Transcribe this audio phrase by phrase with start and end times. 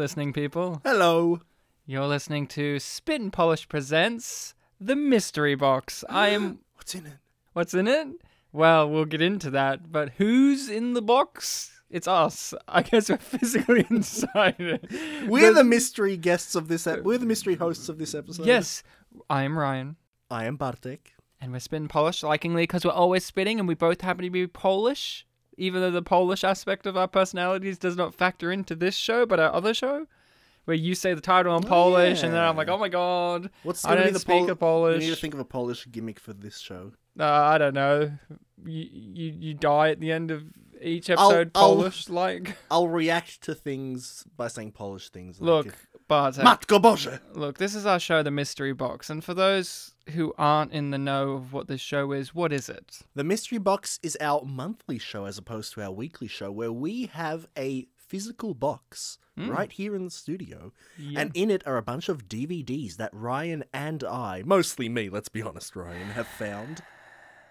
[0.00, 0.80] Listening people.
[0.82, 1.42] Hello.
[1.86, 6.04] You're listening to Spit and Polish Presents The Mystery Box.
[6.08, 6.60] I am.
[6.76, 7.12] What's in it?
[7.52, 8.08] What's in it?
[8.50, 11.70] Well, we'll get into that, but who's in the box?
[11.90, 12.54] It's us.
[12.66, 14.90] I guess we're physically inside it.
[15.28, 16.86] We're But- the mystery guests of this.
[16.86, 18.46] Ep- we're the mystery hosts of this episode.
[18.46, 18.82] Yes,
[19.28, 19.96] I am Ryan.
[20.30, 21.12] I am Bartek.
[21.42, 24.46] And we're spitting Polish likingly because we're always spitting and we both happen to be
[24.46, 25.26] Polish,
[25.60, 29.38] even though the Polish aspect of our personalities does not factor into this show, but
[29.38, 30.06] our other show,
[30.64, 33.84] where you say the title in Polish and then I'm like, oh my god, What's
[33.84, 35.00] I don't the speak Pol- Polish.
[35.00, 36.92] We need to think of a Polish gimmick for this show.
[37.18, 38.12] Uh, I don't know.
[38.64, 40.44] You, you you die at the end of
[40.80, 42.56] each I'll- episode, I'll- Polish like.
[42.70, 45.40] I'll react to things by saying Polish things.
[45.40, 46.44] Like Look, if- Bartek.
[46.44, 47.20] Matko Boże.
[47.34, 50.98] Look, this is our show, The Mystery Box, and for those who aren't in the
[50.98, 52.98] know of what this show is, what is it?
[53.14, 57.06] The Mystery Box is our monthly show as opposed to our weekly show, where we
[57.12, 61.20] have a physical box right here in the studio, Yeah.
[61.20, 65.30] and in it are a bunch of DVDs that Ryan and I, mostly me, let's
[65.30, 66.82] be honest, Ryan, have found.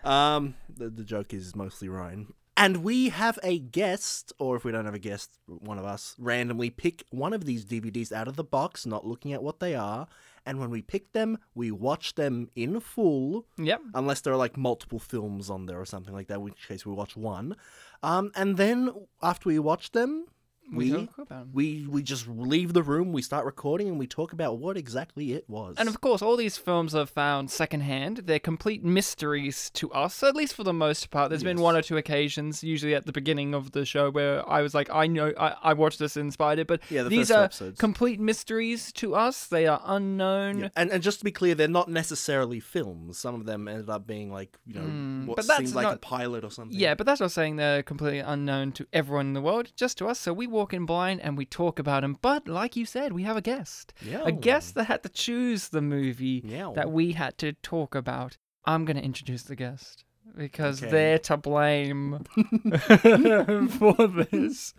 [0.03, 2.33] Um, the, the joke is mostly Ryan.
[2.59, 6.13] And we have a guest, or if we don't have a guest, one of us
[6.19, 9.75] randomly pick one of these DVDs out of the box, not looking at what they
[9.75, 10.07] are.
[10.45, 13.81] And when we pick them, we watch them in full Yep.
[13.93, 16.85] unless there are like multiple films on there or something like that, in which case
[16.85, 17.55] we watch one.
[18.03, 20.25] Um, and then after we watch them,
[20.71, 21.49] We we talk about 'em.
[21.53, 25.33] we we just leave the room, we start recording, and we talk about what exactly
[25.33, 25.75] it was.
[25.77, 28.17] And of course, all these films are found secondhand.
[28.25, 31.29] They're complete mysteries to us, at least for the most part.
[31.29, 34.61] There's been one or two occasions, usually at the beginning of the show, where I
[34.61, 37.45] was like, I know, I, I watched this inspired it, but Yeah, the these are
[37.45, 37.79] episodes.
[37.79, 39.47] complete mysteries to us.
[39.47, 40.59] They are unknown.
[40.59, 40.69] Yeah.
[40.75, 43.17] And and just to be clear, they're not necessarily films.
[43.17, 46.43] Some of them ended up being like you know Mm, what seemed like a pilot
[46.43, 46.77] or something.
[46.77, 50.07] Yeah, but that's not saying they're completely unknown to everyone in the world, just to
[50.07, 50.19] us.
[50.19, 52.17] So we walk in blind and we talk about them.
[52.21, 53.93] But like you said, we have a guest.
[54.01, 54.21] Yeah.
[54.25, 56.71] A guest um, that had to choose the movie Yeah.
[56.75, 58.37] that we had to talk about.
[58.65, 60.03] I'm going to introduce the guest
[60.37, 60.91] because Okay.
[60.91, 62.23] they're to blame
[63.79, 64.73] for this.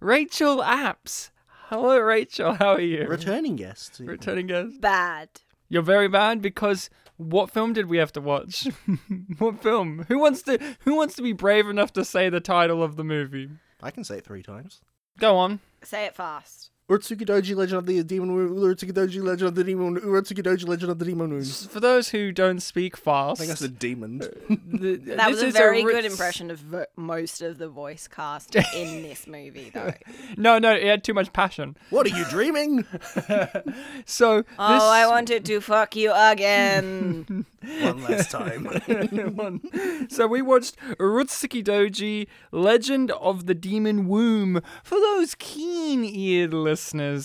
[0.00, 1.30] Rachel Apps.
[1.68, 2.54] Hello, Rachel.
[2.54, 3.06] How are you?
[3.08, 4.00] Returning guest.
[4.04, 4.80] Returning guest.
[4.80, 5.28] Bad.
[5.68, 8.68] You're very bad because what film did we have to watch?
[9.38, 10.04] what film?
[10.08, 13.04] Who wants to Who wants to be brave enough to say the title of the
[13.04, 13.48] movie?
[13.82, 14.80] I can say it three times.
[15.18, 15.60] Go on.
[15.82, 16.70] Say it fast.
[16.90, 18.56] Urtsukidoji Legend of the Demon Moon.
[18.58, 21.42] Urtsukidoji Legend of the Demon Urtsukidoji Legend of the Demon Moon.
[21.42, 24.20] For those who don't speak fast, I think I said demon.
[24.20, 24.26] Uh,
[24.78, 28.54] th- That was a very ri- good impression of vo- most of the voice cast
[28.74, 29.94] in this movie, though.
[30.36, 31.74] No, no, it had too much passion.
[31.88, 32.84] what are you dreaming?
[34.04, 37.46] So oh, this Oh, I wanted to fuck you again.
[37.80, 38.64] One last time.
[39.36, 40.10] One.
[40.10, 44.60] so we watched Urutsuki Doji, Legend of the Demon Womb.
[44.82, 46.73] For those keen-eared listeners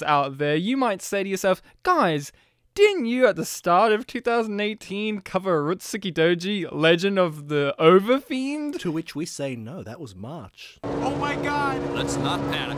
[0.04, 2.32] out there, you might say to yourself, guys,
[2.76, 8.80] didn't you at the start of 2018 cover Urutsuki Doji, Legend of the Overfiend?
[8.80, 9.84] to which we say no.
[9.84, 10.80] That was March.
[10.84, 11.82] Oh my god!
[11.94, 12.78] Let's not panic.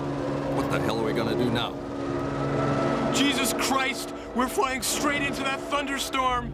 [0.56, 1.76] What the hell are we gonna do now?
[3.14, 4.14] Jesus Christ!
[4.34, 6.52] We're flying straight into that thunderstorm!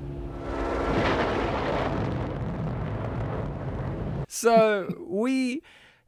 [4.27, 5.61] So we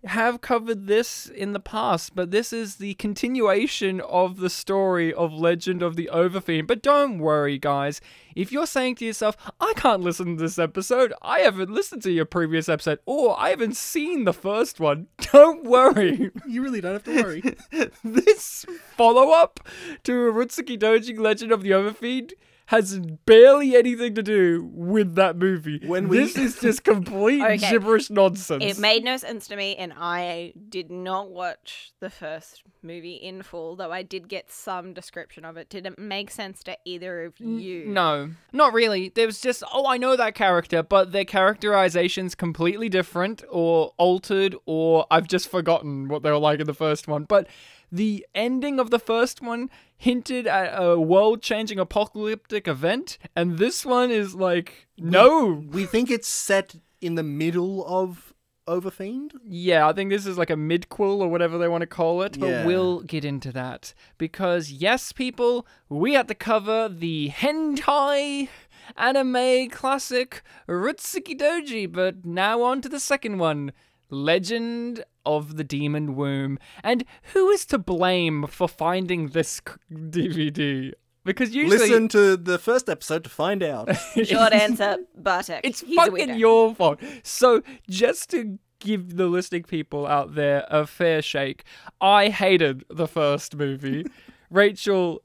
[0.06, 5.34] have covered this in the past, but this is the continuation of the story of
[5.34, 6.68] Legend of the Overfiend.
[6.68, 8.00] But don't worry, guys.
[8.36, 12.12] If you're saying to yourself, I can't listen to this episode, I haven't listened to
[12.12, 16.32] your previous episode, or I haven't seen the first one, don't worry.
[16.48, 17.44] You really don't have to worry.
[18.04, 19.60] this follow up
[20.04, 22.34] to Rutsuki Doji Legend of the Overfiend
[22.70, 25.82] has barely anything to do with that movie.
[25.84, 27.58] When we- this is just complete Okay.
[27.58, 28.64] gibberish nonsense.
[28.64, 33.42] it made no sense to me, and I did not watch the first movie in
[33.42, 35.68] full, though I did get some description of it.
[35.70, 37.86] Did it make sense to either of you?
[37.88, 39.10] No, not really.
[39.10, 44.56] There was just, oh, I know that character, but their characterization's completely different or altered,
[44.68, 47.24] or I've just forgotten what they were like in the first one.
[47.24, 47.48] But
[47.92, 54.12] the ending of the first one hinted at a world-changing apocalyptic event, and this one
[54.12, 55.64] is like, no.
[55.72, 58.34] We think it's set in the middle of
[58.68, 59.32] Overfiend.
[59.44, 62.40] Yeah, I think this is like a midquel or whatever they want to call it,
[62.40, 62.66] but Yeah.
[62.68, 68.48] we'll get into that because yes, people, we had to cover the hentai
[68.96, 73.72] anime classic Rutsuki Doji, but now on to the second one,
[74.10, 76.60] Legend of the Demon Womb.
[76.84, 79.62] And who is to blame for finding this
[79.92, 80.94] DVD?
[81.26, 83.96] Because usually Listen to the first episode to find out.
[84.24, 85.62] Short answer, Bartek.
[85.64, 87.00] It's He's fucking your fault.
[87.24, 91.66] So just to give the listening people out there a fair shake,
[92.00, 94.06] I hated the first movie.
[94.50, 95.22] Rachel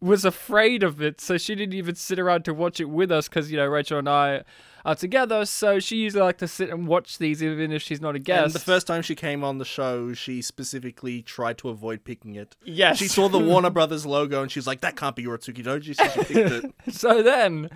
[0.00, 3.28] was afraid of it, so she didn't even sit around to watch it with us
[3.28, 4.44] because you know Rachel and I
[4.88, 5.44] are together.
[5.44, 8.44] So she usually like to sit and watch these even if she's not a guest.
[8.44, 12.34] And the first time she came on the show, she specifically tried to avoid picking
[12.36, 12.56] it.
[12.64, 15.94] yes, She saw the Warner Brothers logo and she's like, that can't be Rotsuki Doji,
[15.94, 16.74] so she picked it.
[16.94, 17.68] So then,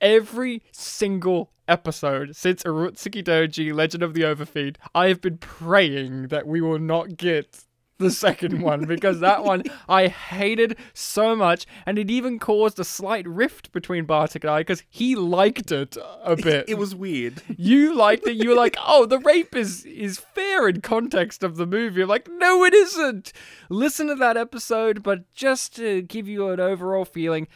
[0.00, 6.46] every single episode since Urutsuki Doji Legend of the Overfiend, I have been praying that
[6.46, 7.64] we will not get
[8.02, 12.84] the second one because that one I hated so much, and it even caused a
[12.84, 16.68] slight rift between Bartek and I because he liked it a bit.
[16.68, 17.42] It was weird.
[17.56, 18.36] You liked it.
[18.36, 22.08] You were like, "Oh, the rape is is fair in context of the movie." I'm
[22.08, 23.32] like, "No, it isn't."
[23.68, 27.48] Listen to that episode, but just to give you an overall feeling,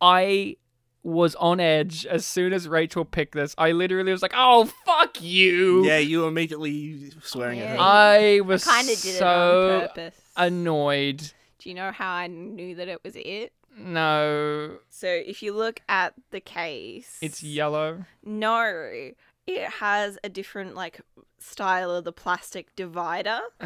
[0.00, 0.56] I
[1.02, 3.54] was on edge as soon as Rachel picked this.
[3.56, 7.76] I literally was like, "Oh, fuck you!" Yeah, you immediately swearing at her.
[7.78, 10.20] I was Kind of did it so on purpose.
[10.36, 11.32] annoyed.
[11.58, 13.52] Do you know how I knew that it was it?
[13.78, 18.04] No, So if you look at the case, it's yellow.
[18.24, 19.10] no,
[19.46, 21.00] it has a different like
[21.38, 23.40] style of the plastic divider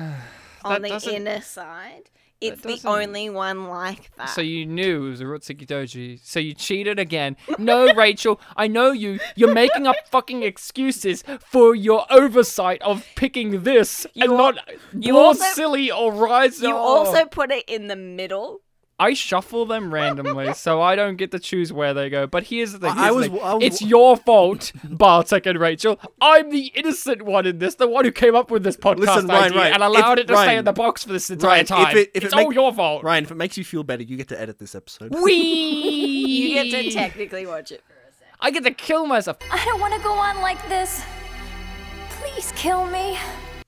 [0.64, 2.10] on the doesn't- inner side.
[2.52, 4.30] It's the only one like that.
[4.30, 6.20] So you knew it was a Rutsuki Doji.
[6.24, 7.36] So you cheated again.
[7.58, 9.18] No, Rachel, I know you.
[9.36, 14.58] You're making up fucking excuses for your oversight of picking this and al- not
[14.92, 16.60] you more also- silly or rise.
[16.60, 18.60] you also put it in the middle.
[18.96, 22.28] I shuffle them randomly, so I don't get to choose where they go.
[22.28, 22.90] But here's the thing.
[22.90, 23.40] I- I here's the was- thing.
[23.42, 25.98] I was- It's your fault, Bartek and Rachel.
[26.20, 29.26] I'm the innocent one in this, the one who came up with this podcast Listen,
[29.26, 31.48] Ryan, idea Ryan, and allowed if- it to stay in the box for this entire
[31.50, 31.96] Ryan, if time.
[31.96, 33.02] it- if it it's all your fault.
[33.02, 35.12] Ryan, if it makes you feel better, you get to edit this episode.
[35.22, 38.36] We, You get to technically watch it for a second.
[38.40, 39.38] I get to kill myself.
[39.50, 41.02] I don't want to go on like this.
[42.10, 43.18] Please kill me.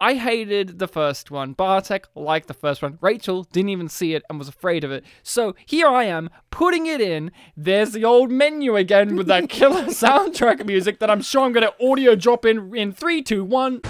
[0.00, 1.54] I hated the first one.
[1.54, 2.98] Bartek liked the first one.
[3.00, 5.04] Rachel didn't even see it and was afraid of it.
[5.22, 7.32] So here I am putting it in.
[7.56, 11.66] There's the old menu again with that killer soundtrack music that I'm sure I'm going
[11.66, 13.80] to audio drop in in three, two, one.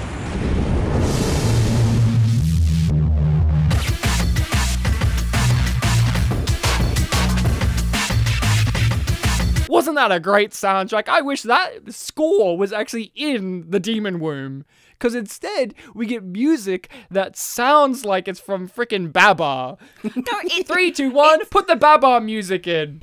[9.76, 11.06] Wasn't that a great soundtrack?
[11.06, 14.64] I wish that score was actually in the Demon Womb.
[14.92, 19.76] Because instead, we get music that sounds like it's from frickin' Baba.
[20.02, 20.12] No,
[20.44, 23.02] it, Three, two, one, put the Baba music in.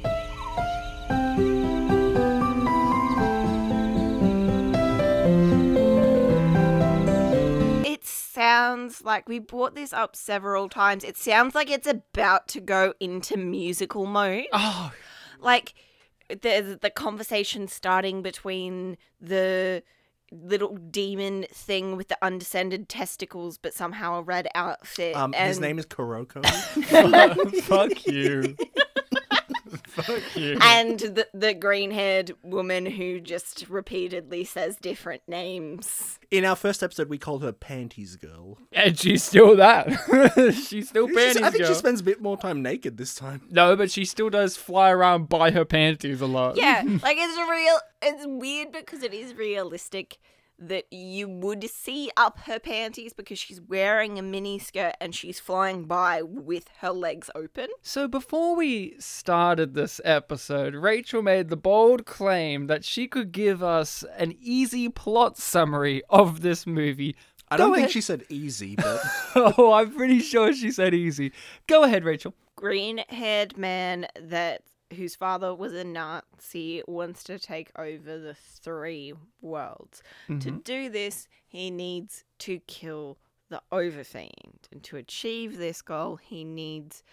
[7.85, 11.03] it sounds like we brought this up several times.
[11.03, 14.45] It sounds like it's about to go into musical mode.
[14.51, 14.91] Oh,
[15.39, 15.75] like
[16.41, 19.83] there's the conversation starting between the
[20.31, 25.59] little demon thing with the undescended testicles but somehow a red outfit Um, and his
[25.59, 26.43] name is Kuroko.
[27.63, 28.55] fuck you.
[30.01, 30.57] fuck you.
[30.61, 36.81] and the, the green haired woman who just repeatedly says different names In our first
[36.83, 38.57] episode, we called her Panties Girl.
[38.71, 39.89] And she's still that.
[40.67, 43.41] she's still She's- panties I think she spends a bit more time naked this time.
[43.51, 46.57] No, but she still does fly around by her panties a lot.
[46.57, 50.17] yeah like it's real it's weird because it is realistic
[50.59, 55.39] that you would see up her panties because she's wearing a mini skirt and she's
[55.39, 61.57] flying by with her legs open So before we started this episode, Rachel made the
[61.57, 67.15] bold claim that she could give us an easy plot summary of this movie.
[67.49, 67.91] I Go don't think ahead.
[67.91, 69.01] she said easy, but
[69.35, 71.31] oh, I'm pretty sure she said easy.
[71.67, 72.33] Go ahead, Rachel.
[72.55, 74.61] green haired man that
[74.93, 80.01] whose father was a Nazi wants to take over the three worlds.
[80.27, 83.17] To do this, he needs to kill
[83.49, 84.69] the Overfiend.
[84.71, 87.03] And to achieve this goal, he needs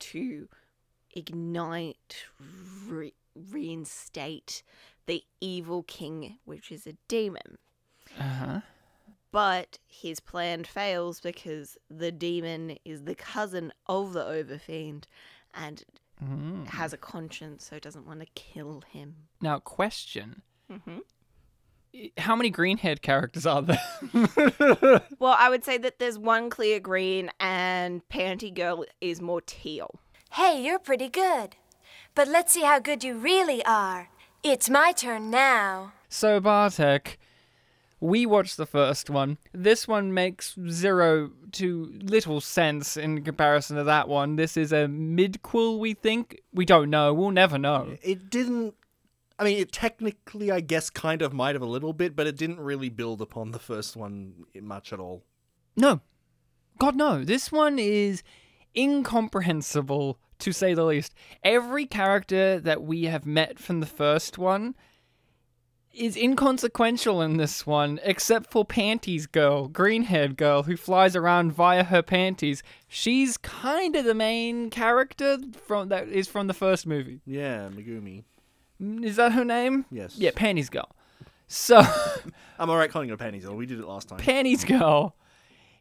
[0.00, 0.48] to
[1.14, 2.24] ignite,
[2.86, 3.14] re-
[3.50, 4.62] reinstate
[5.06, 7.58] the evil king, which is a demon.
[8.18, 8.60] Uh huh.
[9.30, 15.04] but his plan fails because the demon is the cousin of the overfiend
[15.54, 15.84] and
[16.68, 19.14] has a conscience, so doesn't want to kill him.
[19.40, 20.42] Now, question.
[20.70, 20.98] Mm-hmm.
[22.18, 23.80] How many green haired characters are there?
[25.18, 30.00] Well, I would say that there's one clear green and Panty Girl is more teal.
[30.32, 31.56] Hey, you're pretty good.
[32.14, 34.08] But let's see how good you really are.
[34.42, 35.92] It's my turn now.
[36.08, 37.18] so, Bartek,
[38.00, 39.38] we watched the first one.
[39.52, 44.36] This one makes zero to little sense in comparison to that one.
[44.36, 46.40] This is a midquel, we think.
[46.52, 47.12] We don't know.
[47.12, 47.96] We'll never know.
[48.02, 48.74] It didn't.
[49.38, 52.36] I mean, it technically, I guess, kind of might have a little bit, but it
[52.36, 55.24] didn't really build upon the first one much at all.
[55.76, 56.00] No.
[56.78, 57.24] God, no.
[57.24, 58.22] This one is
[58.76, 61.14] incomprehensible, to say the least.
[61.42, 64.74] Every character that we have met from the first one
[65.92, 71.52] is inconsequential in this one, except for Panties Girl, green haired girl, who flies around
[71.52, 72.62] via her panties.
[72.88, 77.20] She's kind of the main character from that is from the first movie.
[77.26, 78.24] Yeah, Megumi.
[78.80, 79.84] Mm, Is that her name?
[79.90, 80.16] Yes.
[80.16, 80.88] Yeah, Panties Girl.
[81.48, 81.82] So.
[82.58, 83.56] I'm alright calling her Panties, Girl.
[83.56, 84.18] We did it last time.
[84.18, 85.14] Panties Girl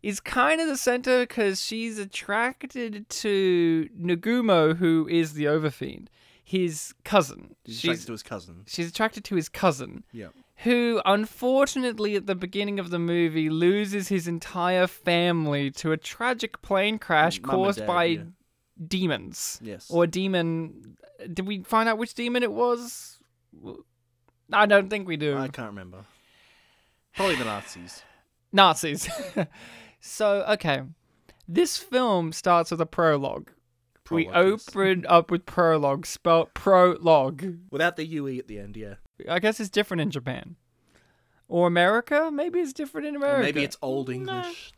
[0.01, 6.07] is kind of the center because she's attracted to Nagumo, who is the Overfiend,
[6.49, 7.55] his cousin.
[7.63, 8.63] He's She's attracted to his cousin.
[8.67, 10.29] she's attracted to his cousin, Yeah.
[10.63, 16.61] who unfortunately at the beginning of the movie loses his entire family to a tragic
[16.63, 18.23] plane crash Mum and caused dad, by yeah.
[18.87, 19.59] demons.
[19.61, 19.91] Yes.
[19.91, 20.97] Or demon.
[21.33, 23.19] Did we find out which demon it was?
[24.51, 25.37] I don't think we do.
[25.37, 26.05] I can't remember.
[27.15, 28.01] Probably the Nazis.
[28.51, 29.07] Nazis.
[29.99, 30.81] so, okay.
[31.47, 33.51] This film starts with a prologue.
[34.11, 37.57] We Prologue, open up with prologue, spelled prologue.
[37.71, 38.95] Without the UE at the end, yeah.
[39.27, 40.55] I guess it's different in Japan.
[41.47, 42.29] Or America?
[42.31, 43.41] Maybe it's different in America.
[43.41, 44.71] Maybe it's Old English.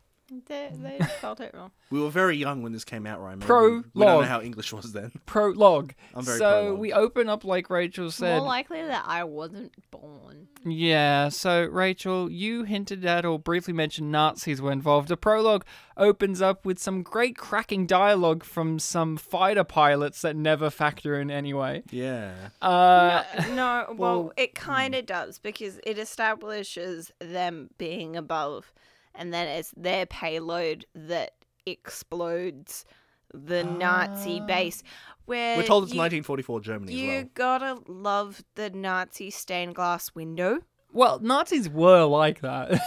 [0.46, 1.70] They, they spelled it wrong.
[1.90, 3.38] We were very young when this came out, Ryan.
[3.40, 3.84] Maybe Prologue.
[3.94, 5.12] We don't know how English was then.
[5.26, 5.92] prologue.
[6.14, 6.78] I'm very so prologue.
[6.80, 8.38] we open up like Rachel said.
[8.38, 10.48] More likely that I wasn't born.
[10.64, 15.08] Yeah, so Rachel, you hinted at or briefly mentioned Nazis were involved.
[15.08, 15.64] The prologue
[15.96, 21.30] opens up with some great cracking dialogue from some fighter pilots that never factor in
[21.30, 21.82] anyway.
[21.90, 22.32] Yeah.
[22.62, 23.24] Uh,
[23.54, 28.72] No, well, Well, it kind of does because it establishes them being above,
[29.14, 31.32] and then it's their payload that
[31.66, 32.84] explodes
[33.32, 34.46] the Nazi ah.
[34.46, 34.82] base.
[35.24, 37.30] Where We're told it's you, 1944 Germany You as well.
[37.34, 40.60] gotta love the Nazi stained glass window.
[40.92, 42.80] well, Nazis were like that.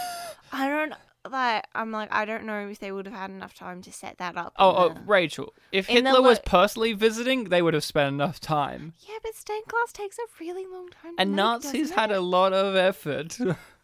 [0.52, 0.92] I don't
[1.30, 1.66] like.
[1.74, 4.36] I'm like, I don't know if they would have had enough time to set that
[4.36, 4.52] up.
[4.58, 8.08] oh, in oh, Rachel, if in the Hitler was personally visiting, they would have spent
[8.08, 8.92] enough time.
[9.00, 11.14] yeah, but stained glass takes a really long time.
[11.18, 12.18] And make, Nazis doesn't had it?
[12.18, 13.38] a lot of effort.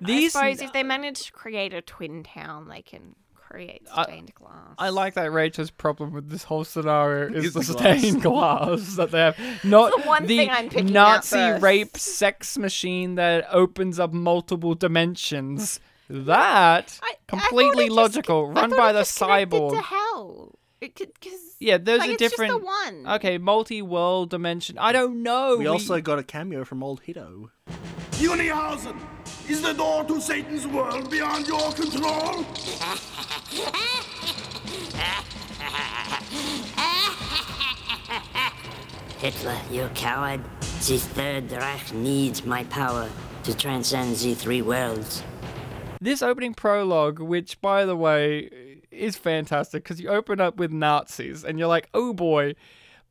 [0.00, 4.04] These- I suppose if they manage to create a twin town, they can create I-
[4.04, 4.74] stained glass.
[4.78, 7.98] I like that Rachel's problem with this whole scenario is Is the the glass.
[8.00, 9.38] stained glass that they have.
[9.64, 11.62] Not the one the thing I'm picking Nazi first.
[11.62, 15.78] rape sex machine that opens up multiple dimensions.
[16.10, 19.70] That I- I completely it just- logical, I run by it the just cyborg.
[19.70, 20.58] To hell.
[20.82, 22.50] Cause, Yeah, those like, are it's different.
[22.52, 22.66] Just the
[23.06, 23.14] one.
[23.16, 24.76] Okay, multi-world dimension.
[24.78, 25.56] I don't know.
[25.56, 27.50] We also got a cameo from Old Hito.
[28.20, 29.00] Munchausen!
[29.48, 32.44] Is the door to Satan's world beyond your control?
[39.18, 40.40] Hitler, you coward.
[40.86, 43.10] The Third Reich needs my power
[43.44, 45.22] to transcend the three worlds.
[46.00, 48.50] this opening prologue, which by the way
[48.90, 52.54] is fantastic because you open up with Nazis and you're like, oh boy.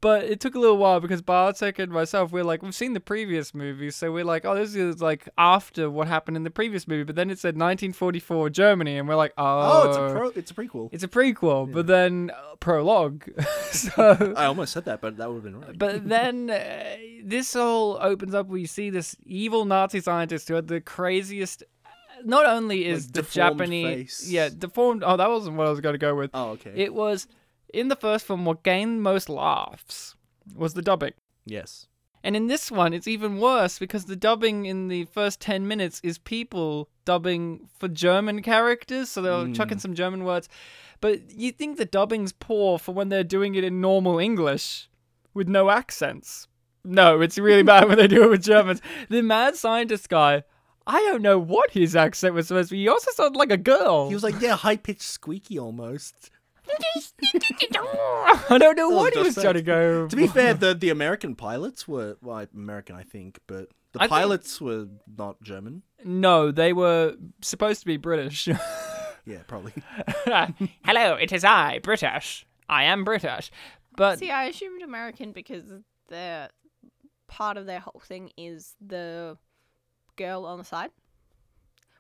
[0.04, 3.00] But it took a little while because Bartek and myself, we're like, we've seen the
[3.00, 6.88] previous movie, so we're like, oh, this is like after what happened in the previous
[6.88, 7.04] movie.
[7.04, 9.44] But then it said 1944 Germany, and we're like, oh,
[9.84, 10.28] Oh, it's a pro.
[10.36, 10.90] It's a prequel.
[10.92, 11.72] it's a prequel.
[11.72, 13.24] But then uh, prologue,
[13.72, 15.78] so I almost said that, but that would have been right.
[15.80, 16.84] but then uh,
[17.24, 18.48] this all opens up.
[18.48, 21.64] We see this evil Nazi scientist who had the craziest.
[22.26, 24.30] Not only is Like, the Japanese, face.
[24.32, 25.04] yeah, deformed.
[25.06, 26.30] Oh, that wasn't what I was going to go with.
[26.34, 26.72] oh, okay.
[26.76, 27.28] It was
[27.74, 28.46] in the first film.
[28.46, 30.15] What gained most laughs
[30.56, 31.13] was the dubbing.
[31.46, 31.88] yes.
[32.25, 36.00] And in this one, it's even worse because the dubbing in the first 10 minutes
[36.03, 39.10] is people dubbing for German characters.
[39.10, 39.51] So they'll hmm.
[39.51, 40.48] chuck in some German words.
[41.01, 44.89] But you think the dubbing's poor for when they're doing it in normal English
[45.34, 46.48] with no accents.
[46.86, 48.82] No, it's really bad when they do it with Germans.
[49.10, 50.44] The mad scientist guy,
[50.88, 52.84] I don't know what his accent was supposed to be.
[52.84, 54.08] He also sounded like a girl.
[54.08, 56.30] He was like, yeah, high pitched squeaky almost.
[58.50, 60.08] I don't know what he was trying to go.
[60.08, 64.03] To be fair, the the American pilots were well, American, I think, but The I
[64.03, 64.88] think- pilots were
[65.18, 65.84] not German.
[66.03, 68.48] No, they were supposed to be British.
[69.25, 69.72] Yeah, probably.
[70.84, 72.46] Hello, it is I, British.
[72.68, 73.51] I am British.
[73.96, 75.63] But See, I assumed American because
[76.10, 76.50] the
[77.30, 79.38] part of their whole thing is the
[80.18, 80.89] girl on the side,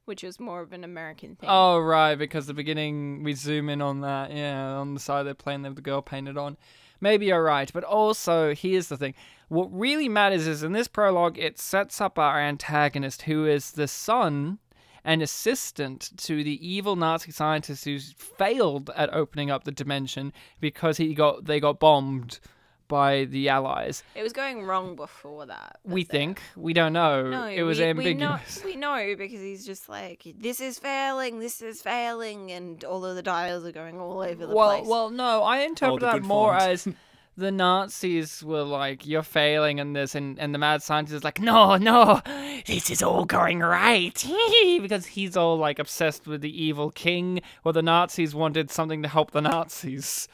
[0.05, 1.49] which is more of an American thing.
[1.49, 5.25] Oh right, because the beginning we zoom in on that, yeah, on the side of
[5.25, 6.57] the plane they have the girl painted on.
[7.01, 9.13] Maybe you're right, but also here's the thing.
[9.49, 13.87] What really matters is in this prologue it sets up our antagonist who is the
[13.87, 14.59] son
[15.03, 20.97] and assistant to the evil Nazi scientist who's failed at opening up the dimension because
[20.97, 22.39] he got they got bombed
[22.87, 24.03] by the allies.
[24.15, 25.79] It was going wrong before that.
[25.83, 26.41] We then- think.
[26.55, 27.29] We don't know.
[27.29, 28.63] No, it was we, ambiguous.
[28.63, 32.83] We know, we know because he's just like, this is failing, this is failing, and
[32.83, 34.87] all of the dials are going all over the well, place.
[34.87, 36.87] well, no, I interpret that more fonts.
[36.87, 36.93] as
[37.35, 41.39] the Nazis were like, "You're failing in this," and and the mad scientist is like,
[41.41, 42.21] "No, no,
[42.65, 44.23] this is all going right,"
[44.81, 47.41] because he's all like obsessed with the evil king.
[47.63, 50.27] Well, the Nazis wanted something to help the Nazis,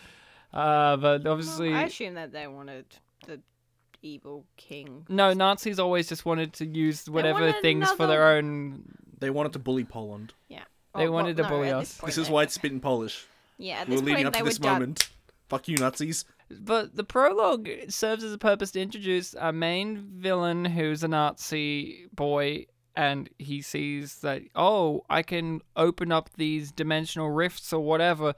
[0.53, 1.73] uh, but Well, obviously.
[1.73, 2.85] I assume that they wanted
[3.25, 3.39] the
[4.01, 5.05] evil king.
[5.09, 8.83] no, Nazis always just wanted to use whatever wanted things for their own.
[9.19, 10.33] They wanted to bully Poland.
[10.47, 10.63] Yeah.
[10.95, 11.97] They Oh, wanted to no, bully at us.
[11.97, 13.25] point This is why it's spit in Polish.
[13.57, 14.73] Yeah, at We're this leading point up to were this done.
[14.73, 15.09] moment.
[15.49, 16.23] Fuck you, Nazis.
[16.49, 22.07] But the prologue serves as a purpose to introduce our main villain, who's a Nazi
[22.15, 22.65] boy,
[22.95, 28.33] and he sees that, oh, I can open up these dimensional rifts or whatever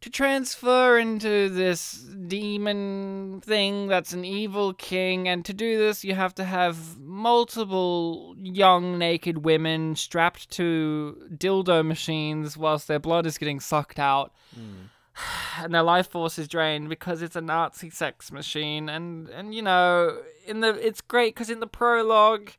[0.00, 5.28] to transfer into this demon thing that's an evil king.
[5.28, 11.84] And to do this, you have to have multiple young naked women strapped to dildo
[11.84, 14.32] machines whilst their blood is getting sucked out
[15.58, 18.88] and their life force is drained because it's a Nazi sex machine.
[18.88, 22.52] And and you know, in the it's great because in the prologue,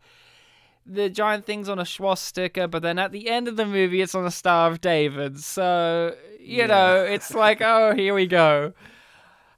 [0.85, 4.15] the giant thing's on a swastika, but then at the end of the movie, it's
[4.15, 5.39] on a Star of David.
[5.39, 8.73] So you know, it's like, oh, here we go.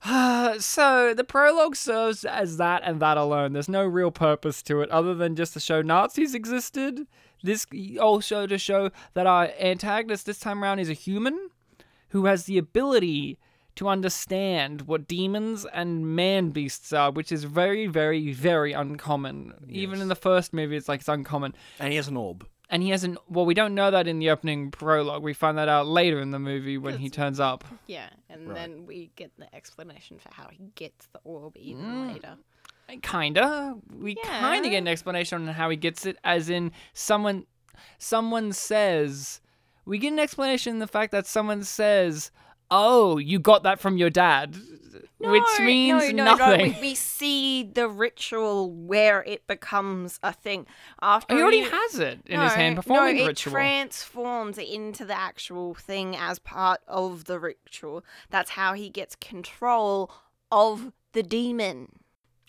[0.59, 3.53] so the prologue serves as that and that alone.
[3.53, 7.07] There's no real purpose to it other than just to show Nazis existed.
[7.41, 7.65] This
[8.01, 11.49] also to show that our antagonist this time around is a human
[12.09, 13.37] who has the ability
[13.75, 19.53] to understand what demons and man beasts are, which is very, very, very uncommon.
[19.67, 21.55] Even in the first movie, it's like it's uncommon.
[21.79, 22.45] And he has an orb.
[22.69, 23.17] And he hasn't.
[23.29, 25.21] Well, we don't know that in the opening prologue.
[25.21, 27.63] We find that out later in the movie when he turns up.
[27.87, 32.13] Yeah, and then we get the explanation for how he gets the orb even Mm.
[32.13, 32.37] later.
[33.01, 33.75] Kinda.
[33.91, 37.45] We kinda get an explanation on how he gets it, as in someone,
[37.97, 39.39] someone says.
[39.85, 42.31] We get an explanation in the fact that someone says,
[42.75, 44.55] "Oh, you got that from your dad,"
[45.19, 46.71] which No, means no, no, nothing.
[46.71, 50.65] No, we, we see the ritual where it becomes a thing.
[51.01, 53.27] After oh, He already you- has it in no, his hand performing no, the it
[53.27, 53.51] ritual.
[53.53, 58.03] transforms into the actual thing as part of the ritual.
[58.31, 60.11] That's how he gets control
[60.51, 61.99] of the demon.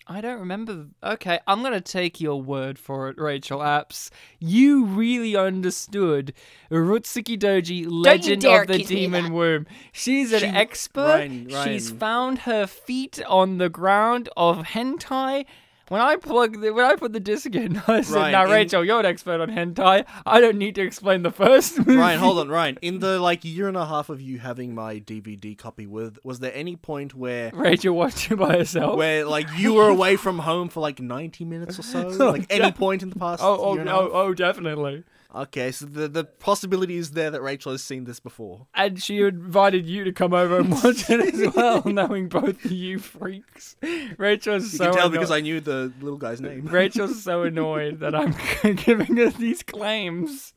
[0.07, 0.85] I don't remember.
[1.03, 4.11] Okay, I'm gonna take your word for it, Rachel Apps.
[4.39, 6.31] You really understood
[6.69, 9.33] Rutsuki Doji, Legend of the Demon.
[9.33, 9.65] Womb.
[9.91, 11.07] She's an She- expert.
[11.07, 15.45] Ryan- She's found her feet on the ground of hentai.
[15.87, 18.51] When I plug the, when I put the disc in, I said, Ryan, "Now, in-
[18.51, 20.05] Rachel, you're an expert on hentai.
[20.25, 22.79] I don't need to explain the first movie." Ryan, hold on, Ryan.
[22.81, 26.39] In the like year and a half of you having my DVD copy with, was
[26.39, 28.97] there any point where Rachel watched it by herself.
[28.97, 32.05] where like you were away from home for like 90 minutes or so?
[32.25, 34.11] Like any point in the past oh, oh, year and a oh, half?
[34.13, 35.03] oh, definitely.
[35.35, 38.67] Okay, so the the possibility is there that Rachel has seen this before.
[38.73, 42.71] And she invited you to come over and watch it as well, knowing both of
[42.71, 43.75] you freaks.
[44.17, 46.65] Rachel's You so can tell anno- because I knew the little guy's name.
[46.71, 48.33] Rachel's so annoyed that I'm
[48.75, 50.53] giving her these claims.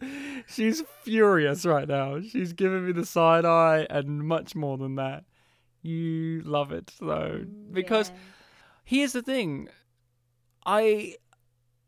[0.47, 2.21] She's furious right now.
[2.21, 5.25] She's giving me the side eye and much more than that.
[5.83, 8.13] You love it though, because
[8.85, 9.69] here's the thing.
[10.65, 11.17] I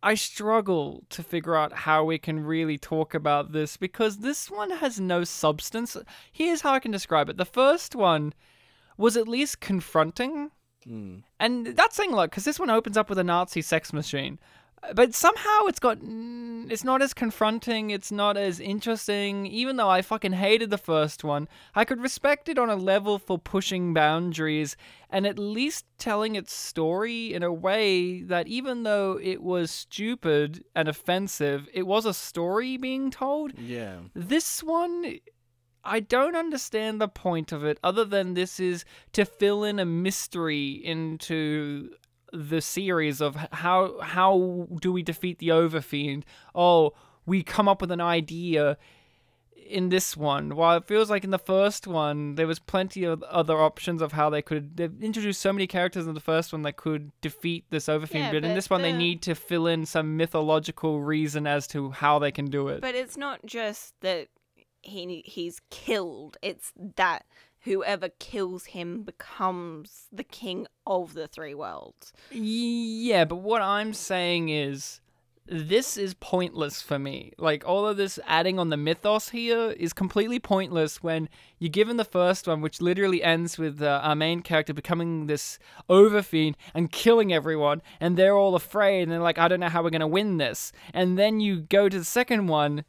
[0.02, 4.70] I struggle to figure out how we can really talk about this because this one
[4.70, 5.96] has no substance.
[6.32, 7.36] Here's how I can describe it.
[7.36, 8.32] The first one
[8.96, 10.50] was at least confronting.
[10.84, 11.18] Hmm.
[11.38, 14.38] And that's saying a lot because this one opens up with a Nazi sex machine.
[14.94, 15.98] But somehow it's got.
[15.98, 17.90] mm, It's not as confronting.
[17.90, 19.44] It's not as interesting.
[19.46, 23.18] Even though I fucking hated the first one, I could respect it on a level
[23.18, 24.76] for pushing boundaries
[25.10, 30.64] and at least telling its story in a way that even though it was stupid
[30.74, 33.58] and offensive, it was a story being told.
[33.58, 33.98] Yeah.
[34.14, 35.16] This one,
[35.84, 39.84] I don't understand the point of it other than this is to fill in a
[39.84, 41.90] mystery into
[42.32, 46.22] the series of how how do we defeat the Overfiend?
[46.54, 46.92] Oh,
[47.26, 48.76] we come up with an idea
[49.70, 50.56] in this one.
[50.56, 54.12] While it feels like in the first one there was plenty of other options of
[54.12, 57.64] how they could they've introduced so many characters in the first one that could defeat
[57.70, 61.46] this Overfiend, Yeah, but in this one they need to fill in some mythological reason
[61.46, 62.80] as to how they can do it.
[62.80, 64.28] But it's not just that
[64.82, 66.36] he he's killed.
[66.42, 67.24] It's that
[67.60, 72.12] whoever kills him becomes the king of the three worlds.
[72.30, 75.00] Yeah, but what I'm saying is
[75.50, 77.32] this is pointless for me.
[77.36, 81.96] Like all of this adding on the mythos here is completely pointless when you're given
[81.96, 86.92] the first one, which literally ends with uh, our main character becoming this overfiend and
[86.92, 90.06] killing everyone, and they're all afraid and they're like, I don't know how we're gonna
[90.06, 90.72] win this.
[90.94, 92.84] And then you go to the second one.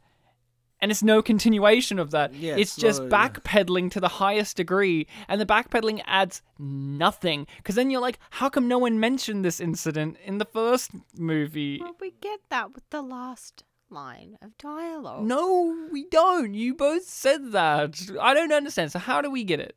[0.82, 2.34] And it's no continuation of that.
[2.34, 3.28] Yeah, it's it's just not- yeah.
[3.28, 7.46] backpedaling to the highest degree, and the backpedaling adds nothing.
[7.58, 11.78] Because then you're like, how come no one mentioned this incident in the first movie?
[11.80, 15.24] Well, we get that with the last line of dialogue.
[15.24, 16.52] No, we don't.
[16.54, 18.00] You both said that.
[18.20, 18.90] I don't understand.
[18.90, 19.76] So how do we get it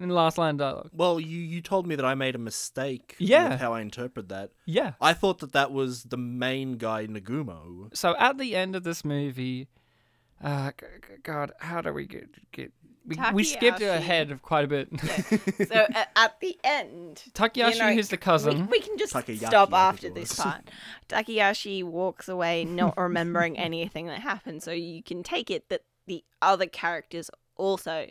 [0.00, 0.90] in the last line of dialogue?
[0.92, 3.14] Well, you you told me that I made a mistake.
[3.18, 3.50] Yeah.
[3.50, 4.50] With how I interpret that.
[4.66, 4.92] Yeah.
[5.00, 7.96] I thought that that was the main guy, Nagumo.
[7.96, 9.68] So at the end of this movie,
[10.42, 12.72] uh, g- g- God, how do we get get?
[13.04, 14.88] We, we skipped ahead of quite a bit.
[15.68, 18.68] So uh, at the end, Takayashi, you know, who's the cousin.
[18.68, 20.70] we can just Takeyashi, stop I after this part.
[21.08, 26.24] Takayashi walks away not remembering anything that happened, so you can take it that the
[26.40, 28.06] other characters also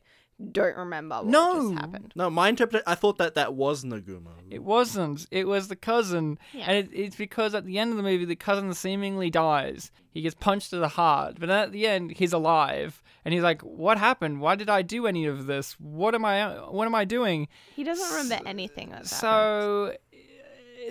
[0.52, 1.72] don't remember what No.
[1.72, 2.14] just happened.
[2.16, 2.84] No, my interpret.
[2.88, 4.30] I thought that that was Nagumo.
[4.50, 5.28] It wasn't.
[5.32, 6.38] It was the cousin.
[6.54, 6.66] Yeah.
[6.68, 9.92] And it, it's because at the end of the movie, the cousin seemingly dies.
[10.12, 11.38] He gets punched to the heart.
[11.40, 13.02] But at the end, he's alive.
[13.24, 14.42] And he's like, what happened?
[14.42, 15.74] Why did I do any of this?
[15.80, 17.48] What am I, what am I doing?
[17.76, 19.98] He doesn't remember anything so happened.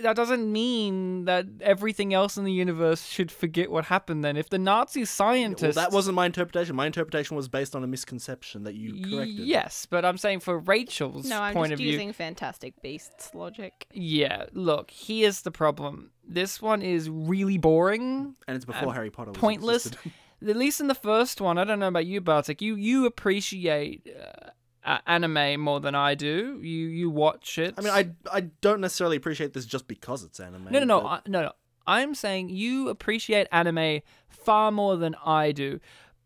[0.01, 4.35] So that doesn't mean that everything else in the universe should forget what happened then.
[4.35, 5.75] If the Nazi Well, scientists...
[5.75, 6.75] that wasn't my interpretation.
[6.75, 9.37] My interpretation was based on a misconception that you corrected.
[9.37, 11.91] Yes, but I'm saying for Rachel's No, I'm point just of view...
[11.91, 13.87] using Fantastic Beasts logic.
[13.93, 16.11] Yeah, look, here's the problem.
[16.27, 19.91] This one is really boring, And it's before Harry Potter was pointless.
[20.47, 22.63] At least in the first one, I don't know about you, Bartek.
[22.63, 24.49] You you appreciate uh,
[24.85, 26.59] a- anime more than I do.
[26.61, 27.75] You you watch it.
[27.77, 30.65] I mean, I I don't necessarily appreciate this just because it's anime.
[30.71, 31.51] no no no but- I, no no.
[31.87, 35.79] I'm saying you appreciate anime far more than I do,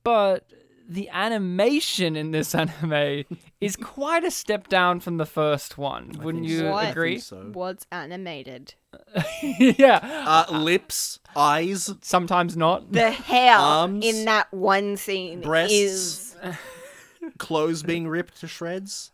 [0.04, 0.46] but
[0.88, 3.24] the animation in this anime
[3.62, 6.12] is quite a step down from the first one.
[6.22, 6.74] Wouldn't you so.
[6.74, 7.14] I agree?
[7.14, 7.50] think so.
[7.54, 8.76] What's animated?
[9.44, 10.46] yeah.
[10.48, 12.92] Uh, lips, eyes, Sometimes not.
[12.92, 15.74] The hair Arms, in that one scene breasts.
[15.74, 16.36] is
[17.38, 19.12] clothes being ripped to shreds.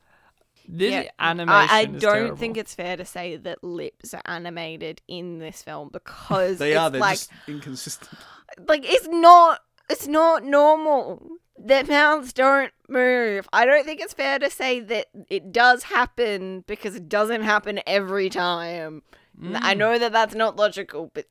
[0.68, 2.36] This Yeah, animation I, I is don't terrible.
[2.38, 6.80] think it's fair to say that lips are animated in this film because They it's
[6.80, 6.90] are.
[6.90, 8.20] They're like just inconsistent.
[8.68, 11.22] like it's not it's not normal.
[11.58, 13.48] Their mouths don't move.
[13.52, 17.82] I don't think it's fair to say that it does happen because it doesn't happen
[17.86, 19.04] every time.
[19.40, 19.58] Mm.
[19.62, 21.26] I know that that's not logical, but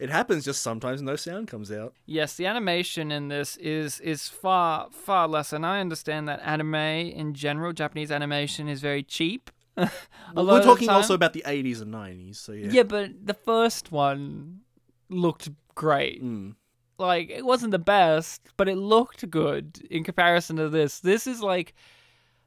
[0.00, 1.02] It happens just sometimes.
[1.02, 1.92] No sound comes out.
[2.06, 6.74] Yes, the animation in this is is far far less, and I understand that anime
[6.74, 9.50] in general, Japanese animation is very cheap.
[9.76, 12.36] We're talking also about the 80s and 90s.
[12.36, 12.70] So yeah.
[12.70, 14.60] yeah, but the first one
[15.10, 16.24] looked great.
[16.24, 16.54] Mm.
[16.98, 21.00] Like it wasn't the best, but it looked good in comparison to this.
[21.00, 21.74] This is like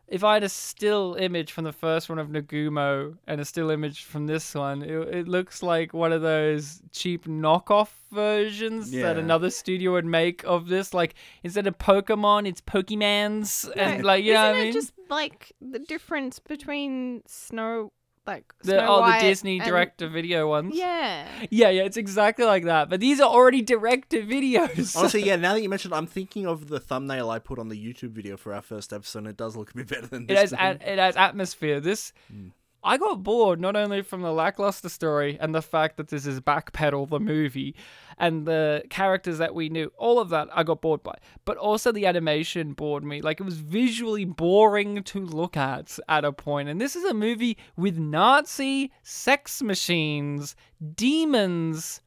[0.08, 3.70] if I had a still image from the first one of Nagumo and a still
[3.70, 9.18] image from this one, it, it looks like one of those cheap knockoff versions that
[9.18, 10.94] another studio would make of this.
[10.94, 14.74] Like instead of Pokemon, it's Pokemans, and like you isn't know what I it mean.
[14.74, 17.92] just like the difference between Snow
[18.26, 20.74] like the, Snow oh, White the Disney and- direct to video ones.
[20.76, 21.28] Yeah.
[21.50, 22.90] yeah, yeah, it's exactly like that.
[22.90, 24.96] But these are already direct to videos.
[24.98, 25.36] Honestly, yeah.
[25.36, 28.38] Now that you mentioned, I'm thinking of the thumbnail I put on the YouTube video
[28.38, 29.20] for our first episode.
[29.20, 30.40] and It does look a bit better than It this.
[30.40, 30.60] has thing.
[30.60, 31.80] at, it has atmosphere.
[31.80, 32.50] This hmm.
[32.84, 36.42] I got bored not only from the lackluster story and the fact that this is
[36.42, 37.76] backpedal the movie
[38.18, 41.16] and the characters that we knew, all of that I got bored by.
[41.46, 43.22] But also the animation bored me.
[43.22, 46.70] Like it was visually boring to look at at a point.
[46.70, 50.56] And this is a movie with Nazi sex machines,
[50.96, 52.02] demons,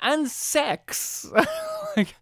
[0.00, 1.30] and sex.
[1.96, 2.14] like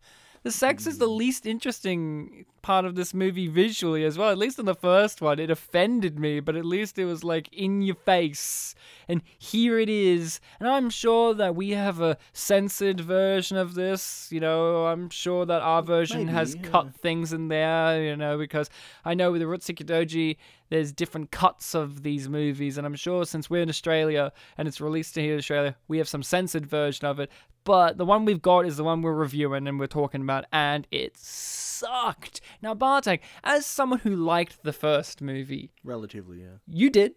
[0.45, 4.31] the sex is the least interesting part of this movie visually as well.
[4.31, 7.49] At least in the first one, it offended me, but at least it was like
[7.53, 8.75] in your face.
[9.09, 10.41] And here it is.
[10.61, 14.29] And I'm sure that we have a censored version of this.
[14.31, 16.63] You know, I'm sure that our version Maybe, has yeah.
[16.63, 18.69] cut things in there, you know, because
[19.03, 20.37] I know with the Rutsuki Doji,
[20.75, 24.81] there's different cuts of these movies, and I'm sure since we're in Australia and it's
[24.81, 27.31] released here in Australia, we have some censored version of it.
[27.63, 30.89] But the one we've got is the one we're reviewing and we're talking about, and
[30.91, 32.41] it sucked.
[32.61, 36.57] Now, Bartek, as someone who liked the first movie, Relatively, yeah.
[36.67, 37.13] you did.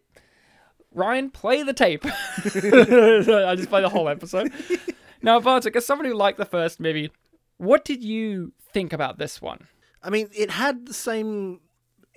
[0.93, 2.05] Ryan, play the tape.
[2.05, 4.53] I just play the whole episode.
[5.23, 7.11] now, Bartek, as someone who liked the first movie,
[7.57, 9.67] what did you think about this one?
[10.03, 11.59] I mean, it had the same,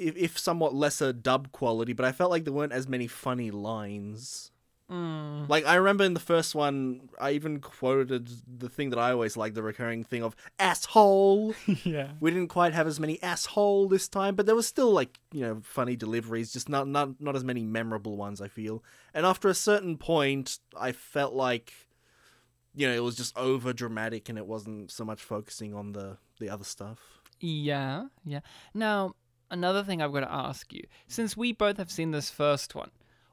[0.00, 3.50] if, if somewhat lesser dub quality, but I felt like there weren't as many funny
[3.50, 4.50] lines.
[4.88, 5.44] Hmm.
[5.46, 9.36] Like I remember in the first one, I even quoted the thing that I always
[9.36, 11.54] like, the recurring thing of asshole.
[11.84, 12.08] Yeah.
[12.18, 15.42] we didn't quite have as many asshole this time, but there was still like you
[15.42, 18.40] know funny deliveries, just not not not as many memorable ones.
[18.40, 18.82] I feel,
[19.14, 21.72] and after a certain point, I felt like
[22.74, 26.16] you know it was just over dramatic, and it wasn't so much focusing on the
[26.40, 27.20] the other stuff.
[27.40, 28.40] Yeah, yeah.
[28.74, 29.14] Now,
[29.50, 32.90] another thing I've got to ask you, since we both have seen this first one,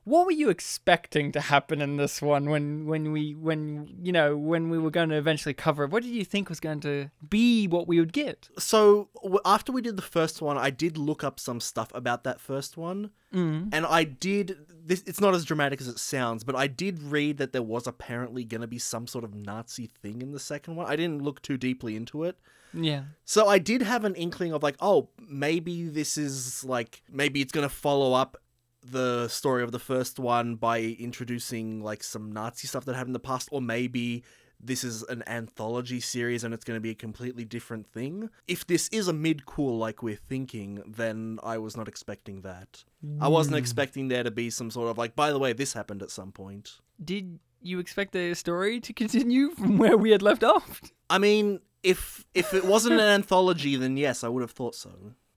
[0.08, 4.38] what were you expecting to happen in this one when when we when you know
[4.38, 5.92] when we were going to eventually cover it?
[5.92, 8.48] What did you think was going to be what we would get?
[8.58, 9.10] So
[9.44, 12.78] after we did the first one, I did look up some stuff about that first
[12.78, 13.70] one, Mm.
[13.74, 14.58] and I did.
[14.86, 17.86] This it's not as dramatic as it sounds, but I did read that there was
[17.86, 20.88] apparently going to be some sort of Nazi thing in the second one.
[20.88, 22.38] I didn't look too deeply into it.
[22.74, 23.04] Yeah.
[23.26, 27.52] So I did have an inkling of like, oh, maybe this is like maybe it's
[27.52, 28.38] gonna follow up
[28.84, 33.14] the story of the first one by introducing like some Nazi stuff that happened in
[33.14, 34.24] the past, or maybe
[34.60, 38.30] this is an anthology series and it's going to be a completely different thing.
[38.48, 42.84] If this is a mid-cool like we're thinking, then I was not expecting that.
[43.22, 43.60] I wasn't hmm.
[43.60, 46.32] expecting there to be some sort of like, by the way, this happened at some
[46.32, 46.80] point.
[47.04, 50.82] Did you expect the story to continue from where we had left off?
[51.10, 54.92] I mean, if if it wasn't an anthology, then yes, I would have thought so.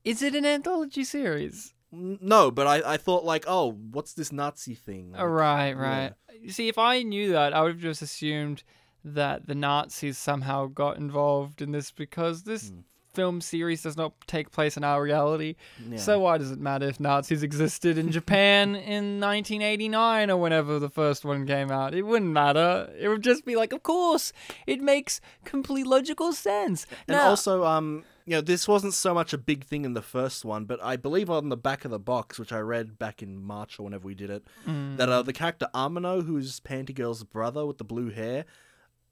[0.04, 1.74] Is it an anthology series?
[1.92, 5.14] No, but I, I thought like, oh, what's this Nazi thing?
[5.16, 6.12] Oh, right, right.
[6.40, 8.62] You See, if I knew that, I would have just assumed
[9.04, 12.72] that the Nazis somehow got involved in this because this
[13.12, 15.56] film series does not take place in our reality.
[15.96, 20.88] So why does it matter if Nazis existed in Japan in 1989 or whenever the
[20.88, 21.94] first one came out?
[21.94, 22.88] It wouldn't matter.
[22.98, 24.32] It would just be like, of course,
[24.66, 26.86] it makes complete logical sense.
[27.08, 30.02] And Now- also, um, you know, this wasn't so much a big thing in the
[30.02, 33.24] first one, but I believe on the back of the box, which I read back
[33.24, 37.24] in March or whenever we did it, that uh, the character Amano, who's Panty Girl's
[37.24, 38.44] brother with the blue hair,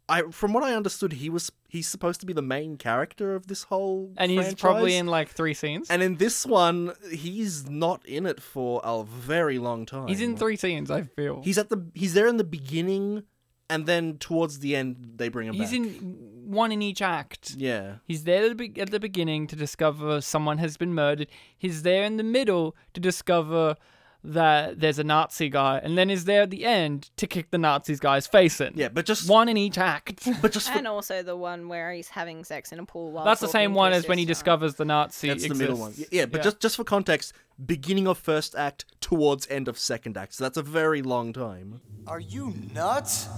[0.09, 3.48] I from what I understood, he was he's supposed to be the main character of
[3.48, 5.90] this whole and he's probably in like three scenes.
[5.90, 10.07] And in this one, he's not in it for a very long time.
[10.07, 11.42] He's in three scenes, I feel.
[11.42, 13.24] He's at the he's there in the beginning,
[13.68, 15.81] and then towards the end they bring him He's back.
[15.81, 17.54] in one in each act.
[17.56, 17.96] yeah.
[18.04, 21.28] He's there at the, be- at the beginning to discover someone has been murdered.
[21.56, 23.76] He's there in the middle to discover
[24.24, 27.58] that there's a Nazi guy, and then he's there at the end to kick the
[27.58, 28.72] Nazis guy's face in.
[28.74, 30.28] Yeah, but just one in each act.
[30.42, 33.24] but just for, And also the one where he's having sex in a pool while
[33.24, 35.28] That's the same one as when he discovers the Nazi.
[35.28, 35.90] that's the middle one.
[35.90, 36.12] exists.
[36.12, 37.32] Yeah, but just just for context,
[37.64, 40.34] beginning of first act towards end of second act.
[40.34, 41.80] So that's a very long time.
[42.06, 43.28] Are you nuts?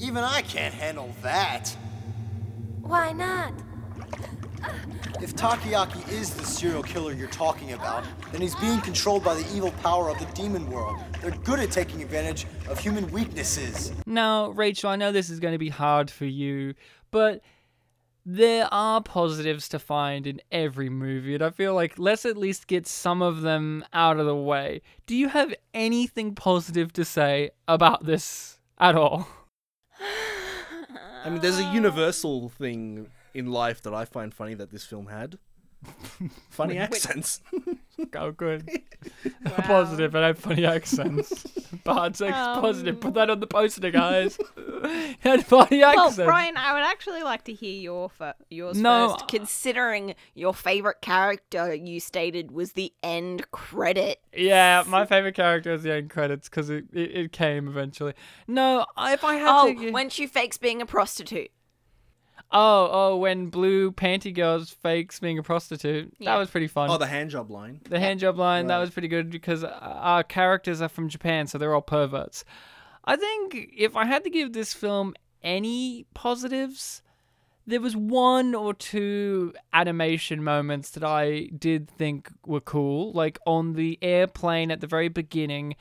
[0.00, 1.76] Even I can't handle that.
[2.80, 3.52] Why not?
[5.20, 9.46] If Takeaki is the serial killer you're talking about, then he's being controlled by the
[9.54, 10.98] evil power of the demon world.
[11.20, 13.92] They're good at taking advantage of human weaknesses.
[14.06, 16.74] Now, Rachel, I know this is going to be hard for you,
[17.10, 17.42] but
[18.24, 22.66] there are positives to find in every movie, and I feel like let's at least
[22.66, 24.80] get some of them out of the way.
[25.04, 29.28] Do you have anything positive to say about this at all?
[30.00, 35.06] I mean, there's a universal thing in life that I find funny that this film
[35.06, 35.38] had.
[36.50, 37.40] Funny accents.
[38.14, 38.66] Oh, good.
[39.44, 41.44] Positive, and I have funny accents.
[41.84, 42.62] Bad sex, um.
[42.62, 42.98] positive.
[42.98, 44.38] Put that on the poster, guys.
[45.20, 46.24] had funny Well, accents.
[46.24, 50.54] Brian, I would actually like to hear your fir- yours No, first, uh, considering your
[50.54, 54.20] favorite character you stated was the end credit.
[54.34, 58.14] Yeah, my favorite character is the end credits because it, it, it came eventually.
[58.48, 59.90] No, if I had Oh, to.
[59.90, 61.50] when she fakes being a prostitute.
[62.52, 66.12] Oh, oh, when Blue Panty Girls fakes being a prostitute.
[66.18, 66.32] Yeah.
[66.32, 66.90] That was pretty fun.
[66.90, 67.80] oh, the hand job line.
[67.88, 71.58] The hand job line, that was pretty good because our characters are from Japan, so
[71.58, 72.44] they're all perverts.
[73.04, 77.02] I think if I had to give this film any positives,
[77.66, 83.74] there was one or two animation moments that I did think were cool, like on
[83.74, 85.76] the airplane at the very beginning.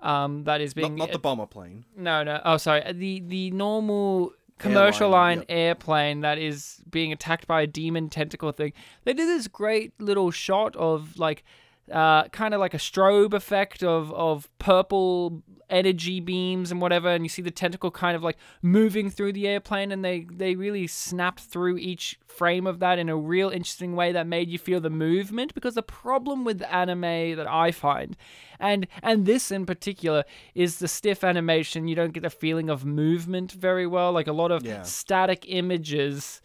[0.00, 1.84] Um, that is Not, being not the bomber plane.
[1.96, 2.40] no, no.
[2.44, 2.90] Oh, sorry.
[2.92, 8.52] The the normal commercial line Airline, airplane that is being attacked by a demon tentacle
[8.52, 8.72] thing.
[9.04, 11.44] They did this great little shot of like
[11.90, 17.24] uh, kind of like a strobe effect of of purple energy beams and whatever, and
[17.24, 20.86] you see the tentacle kind of like moving through the airplane, and they they really
[20.86, 24.80] snapped through each frame of that in a real interesting way that made you feel
[24.80, 25.54] the movement.
[25.54, 28.16] Because the problem with anime that I find,
[28.58, 30.24] and and this in particular,
[30.54, 31.88] is the stiff animation.
[31.88, 34.12] You don't get the feeling of movement very well.
[34.12, 34.82] Like a lot of Yeah.
[34.82, 36.40] static images,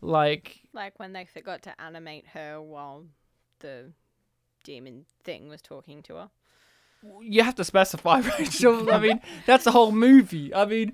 [0.00, 3.06] like Like when they forgot to animate her while
[3.60, 3.92] the
[4.66, 6.28] demon thing was talking to her.
[7.22, 8.90] you have to specify, Rachel.
[8.92, 10.52] I mean, that's the whole movie.
[10.54, 10.92] I mean,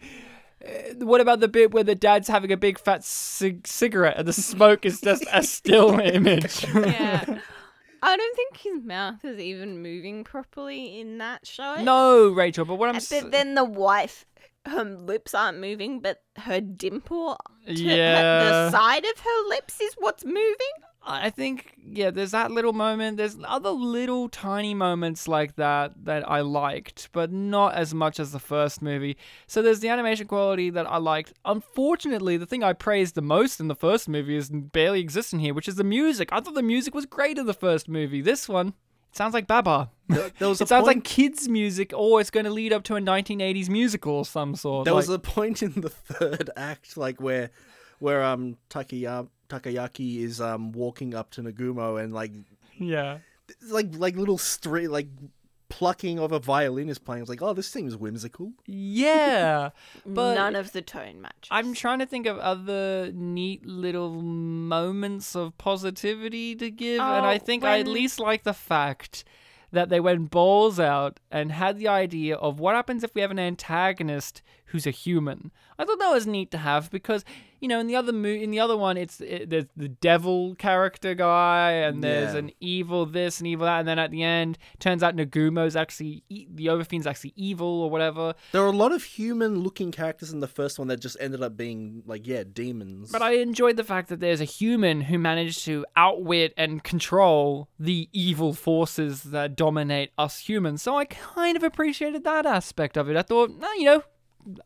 [0.64, 4.28] uh, what about the bit where the dad's having a big fat cig- cigarette and
[4.28, 6.64] the smoke is just a still image?
[6.74, 7.40] Yeah.
[8.04, 11.82] I don't think his mouth is even moving properly in that shot.
[11.82, 12.64] no, Rachel.
[12.64, 14.26] But what I'm But then the wife,
[14.66, 18.42] her lips aren't moving, but her dimple, to her- Yeah.
[18.44, 20.74] the side of her lips is what's moving.
[21.04, 23.16] I think yeah, there's that little moment.
[23.16, 28.32] There's other little tiny moments like that that I liked, but not as much as
[28.32, 29.16] the first movie.
[29.46, 31.32] So there's the animation quality that I liked.
[31.44, 35.40] Unfortunately, the thing I praised the most in the first movie is barely exists in
[35.40, 36.28] here, which is the music.
[36.32, 38.20] I thought the music was great in the first movie.
[38.20, 39.90] This one, it sounds like Baba.
[40.08, 42.84] There, there was a it sounds like kids' music, or it's going to lead up
[42.84, 44.84] to a 1980s musical of some sort.
[44.84, 47.50] There was a point in the third act, like where,
[47.98, 52.32] where um Takaya, Takayaki is um walking up to Nagumo and like
[52.78, 53.18] yeah.
[53.68, 55.08] like like little string like
[55.68, 57.22] plucking of a violin is playing.
[57.22, 58.52] It's like, oh, this seems whimsical.
[58.66, 59.70] Yeah,
[60.06, 61.48] but None of the tone matches.
[61.50, 67.36] I'm trying to think of other neat little moments of positivity to give, and I
[67.36, 69.24] Oh, think I at least like the fact
[69.72, 73.30] that they went balls out and had the idea of what happens if we have
[73.30, 75.50] an antagonist who's a human.
[75.78, 77.24] I thought that was neat to have because
[77.60, 80.54] you know in the other mo- in the other one it's it, there's the devil
[80.56, 82.38] character guy and there's Yeah.
[82.40, 86.24] an evil this and evil that, and then at the end turns out Nagumo's actually
[86.28, 88.34] e- the Overfiend's actually evil or whatever.
[88.52, 91.56] There are a lot of human-looking characters in the first one that just ended up
[91.56, 93.10] being like, yeah, demons.
[93.12, 97.68] But I enjoyed the fact that there's a human who managed to outwit and control
[97.78, 100.82] the evil forces that dominate us humans.
[100.82, 103.16] So I kind of appreciated that aspect of it.
[103.16, 104.02] I thought, no, you know,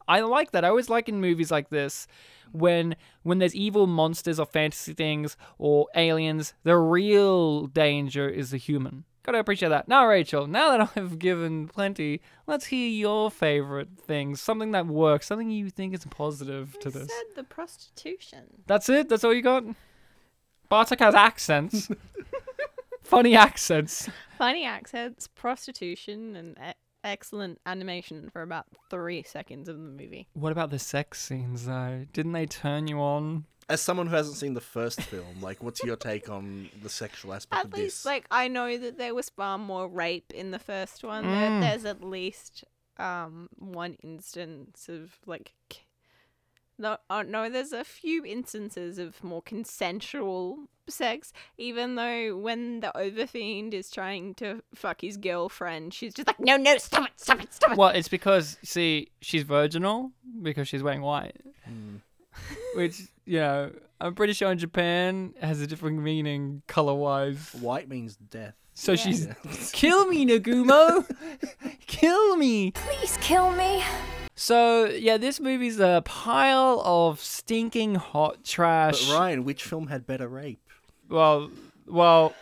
[0.08, 0.64] I like that.
[0.64, 2.06] I always like in movies like this
[2.52, 8.56] when when there's evil monsters or fantasy things or aliens, the real danger is the
[8.56, 9.04] human.
[9.24, 9.88] Gotta appreciate that.
[9.88, 14.40] Now, Rachel, now that I've given plenty, let's hear your favorite things.
[14.40, 17.08] Something that works, something you think is positive to I this.
[17.08, 18.44] said the prostitution.
[18.68, 19.08] That's it?
[19.08, 19.64] That's all you got?
[20.68, 21.88] Bartek has accents.
[23.02, 24.08] Funny accents.
[24.38, 26.72] Funny accents, prostitution, and e-
[27.04, 30.26] excellent animation for about three seconds of the movie.
[30.34, 32.06] What about the sex scenes though?
[32.12, 33.44] Didn't they turn you on?
[33.68, 37.34] As someone who hasn't seen the first film, like, what's your take on the sexual
[37.34, 38.04] aspect At of least, this?
[38.06, 41.24] like, I know that there was far more rape in the first one.
[41.24, 41.30] Mm.
[41.32, 42.64] There, there's at least
[42.98, 45.52] um one instance of like.
[45.68, 45.80] k-
[46.78, 51.32] No, oh, no, there's a few instances of more consensual sex.
[51.56, 56.56] Even though when the overfiend is trying to fuck his girlfriend, she's just like, no,
[56.56, 57.78] no, stop it, stop it, stop it.
[57.78, 60.12] Well, it's because see, she's virginal
[60.42, 61.36] because she's wearing white.
[61.64, 61.96] Hmm.
[62.74, 67.54] Which, you know, I'm pretty sure in Japan has a different meaning color wise.
[67.58, 68.54] White means death.
[68.74, 69.26] So she's
[69.72, 71.06] kill me, Nagumo!
[71.86, 72.72] kill me!
[72.72, 73.82] Please kill me.
[74.38, 79.10] So yeah, this movie's a pile of stinking hot But trash.
[79.10, 80.60] Ryan, which film had better rape?
[81.08, 81.50] Well,
[81.86, 82.34] well,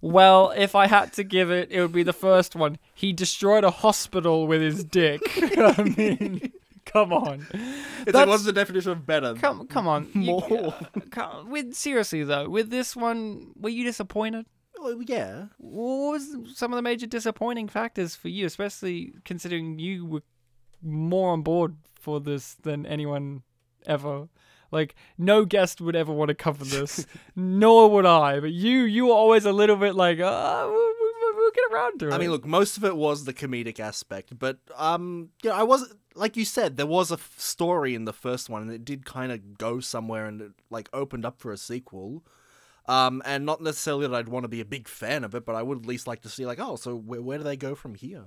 [0.00, 0.50] well.
[0.56, 2.76] If I had to give it, it would be the first one.
[2.92, 5.20] He destroyed a hospital with his dick.
[5.56, 6.52] I mean,
[6.86, 7.46] come on.
[7.52, 9.34] It's like, That's- what's the definition of better?
[9.34, 10.08] Come, come on.
[10.14, 10.74] You- More.
[11.10, 14.46] come- with seriously though, with this one, were you disappointed?
[14.80, 15.44] Well, yeah.
[15.58, 20.22] What was some of the major disappointing factors for you, especially considering you were
[20.82, 23.42] more on board for this than anyone
[23.86, 24.28] ever?
[24.70, 27.06] Like, no guest would ever want to cover this,
[27.36, 28.40] nor would I.
[28.40, 31.98] But you, you were always a little bit like, ah, we'll, we'll, we'll get around
[32.00, 32.12] to it.
[32.14, 35.94] I mean, look, most of it was the comedic aspect, but um, yeah, I was
[36.14, 39.04] like you said, there was a f- story in the first one, and it did
[39.04, 42.24] kind of go somewhere, and it like opened up for a sequel.
[42.86, 45.54] Um, and not necessarily that I'd want to be a big fan of it, but
[45.54, 47.74] I would at least like to see like, oh, so where where do they go
[47.74, 48.24] from here?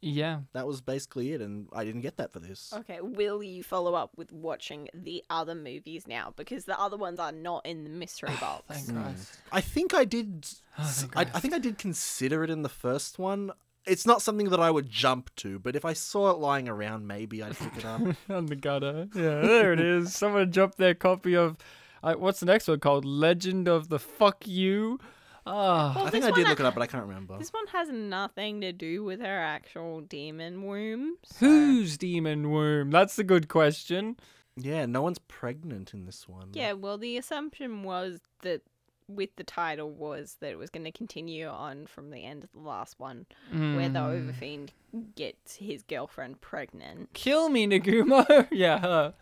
[0.00, 0.40] Yeah.
[0.52, 2.72] That was basically it, and I didn't get that for this.
[2.74, 6.32] Okay, will you follow up with watching the other movies now?
[6.36, 8.64] Because the other ones are not in the mystery box.
[8.68, 9.38] Thank Christ.
[9.52, 10.46] I think I did.
[10.78, 13.50] I think I did consider it in the first one.
[13.86, 17.06] It's not something that I would jump to, but if I saw it lying around,
[17.06, 18.00] maybe I'd pick it up.
[18.28, 19.08] On the gutter.
[19.14, 20.12] Yeah, there it is.
[20.12, 21.56] Someone dropped their copy of,
[22.02, 23.04] uh, what's the next one called?
[23.04, 24.98] Legend of the Fuck You.
[25.46, 27.38] Ah, Well, I think I did one look it up, but I can't remember.
[27.38, 31.16] This one has nothing to do with her actual demon womb.
[31.24, 32.90] so- whose demon womb?
[32.90, 34.16] That's a good question.
[34.56, 36.50] Yeah, no one's pregnant in this one.
[36.54, 38.62] Yeah, well, the assumption was that
[39.08, 42.50] with the title was that it was going to continue on from the end of
[42.52, 44.32] the last one, where the Mm.
[44.34, 44.70] Overfiend
[45.14, 48.48] gets his girlfriend pregnant, Kill me, Nagumo.
[48.50, 49.14] yeah, her.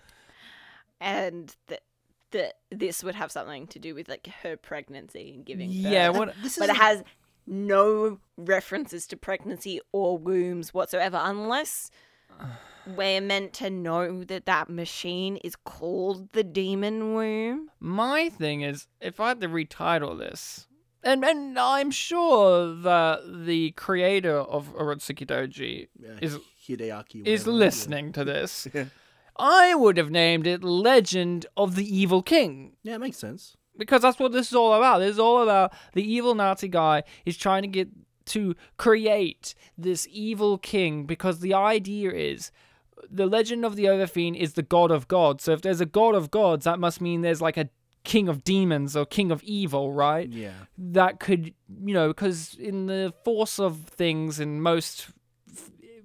[1.01, 1.83] and that
[2.35, 5.76] that this would have something to do with like her pregnancy and giving birth.
[5.93, 6.35] Yeah, what?
[6.43, 7.03] This but is it has
[7.47, 11.91] no references to pregnancy or wombs whatsoever, unless
[12.87, 17.70] we're meant to know that that machine is called the demon womb.
[17.80, 20.66] My thing is, if I had to retitle this,
[21.03, 27.26] and and I'm sure that the creator of Urotsukidoji Yeah, is Hideaki.
[27.26, 28.85] is listening to this, Yeah.
[29.37, 32.76] I would have named it Legend of the Evil King.
[32.82, 33.57] Yeah, it makes sense.
[33.76, 34.99] because that's what this is all about.
[34.99, 37.89] This is all about the evil Nazi guy is trying to get
[38.26, 42.51] to create this evil king because the idea is
[43.11, 45.45] the legend of the Overfiend is the god of gods.
[45.45, 47.68] So if there's a god of gods, that must mean there's like a
[48.05, 50.28] king of demons or king of evil, right?
[50.30, 50.53] Yeah.
[50.78, 51.53] That could,
[51.85, 55.09] you know, because in the force of things in most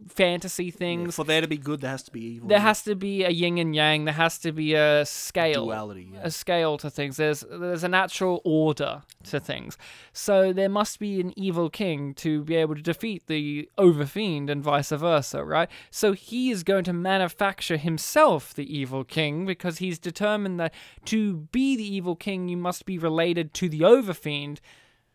[0.10, 2.48] fantasy things, For there to be good, there has to be evil.
[2.50, 4.06] there has to be a yin and yang.
[4.06, 6.10] There has to be a scale, duality.
[6.14, 6.20] Yeah.
[6.24, 7.18] a scale to things.
[7.18, 9.78] There's there's a natural order to things.
[10.14, 14.64] So there must be an evil king to be able to defeat the overfiend and
[14.64, 15.70] vice versa, right?
[15.92, 20.74] So he is going to manufacture himself the evil king because he's determined that
[21.06, 24.60] to be the evil king you must be related to the overfiend.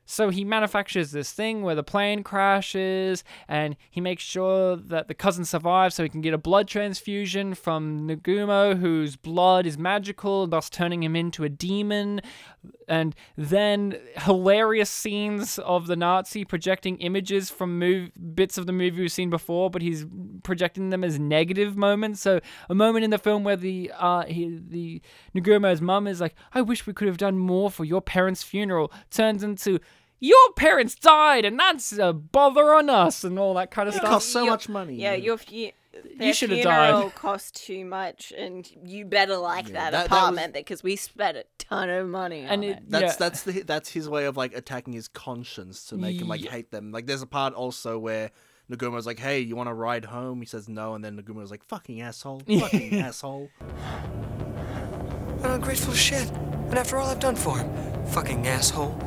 [0.07, 5.15] So he manufactures this thing where the plane crashes and he makes sure that the
[5.15, 10.47] cousin survives so he can get a blood transfusion from Nagumo, whose blood is magical,
[10.47, 12.21] thus turning him into a demon.
[12.87, 19.01] And then hilarious scenes of the Nazi projecting images from mov- bits of the movie
[19.03, 20.05] we've seen before, but he's
[20.43, 22.21] projecting them as negative moments.
[22.21, 25.01] So a moment in the film where the uh, he, the
[25.35, 28.93] Nagumo's mum is like, "I wish we could have done more for your parents' funeral,"
[29.11, 29.79] turns into
[30.21, 33.99] your parents died, and that's a bother on us, and all that kind of It
[33.99, 34.09] stuff.
[34.09, 34.95] It costs so Your- much money.
[34.97, 35.39] Yeah, your
[36.03, 36.91] fu- their should have died.
[36.93, 40.83] funeral cost too much, and you better like Yeah, that, that- that was- apartment because
[40.83, 42.91] we spent a ton of money And on it- it.
[42.91, 43.17] That's Yeah.
[43.19, 46.51] that's the that's his way of like attacking his conscience to make him like Yeah.
[46.51, 46.93] hate them.
[46.93, 48.31] Like there's a part also where
[48.71, 51.63] Nagumo's like, "Hey, you want to ride home?" He says no, and then Nagumo's like,
[51.65, 53.51] "Fucking asshole, fucking asshole."
[55.43, 56.31] An ungrateful shit.
[56.31, 57.71] And after all I've done for him,
[58.07, 58.99] fucking asshole.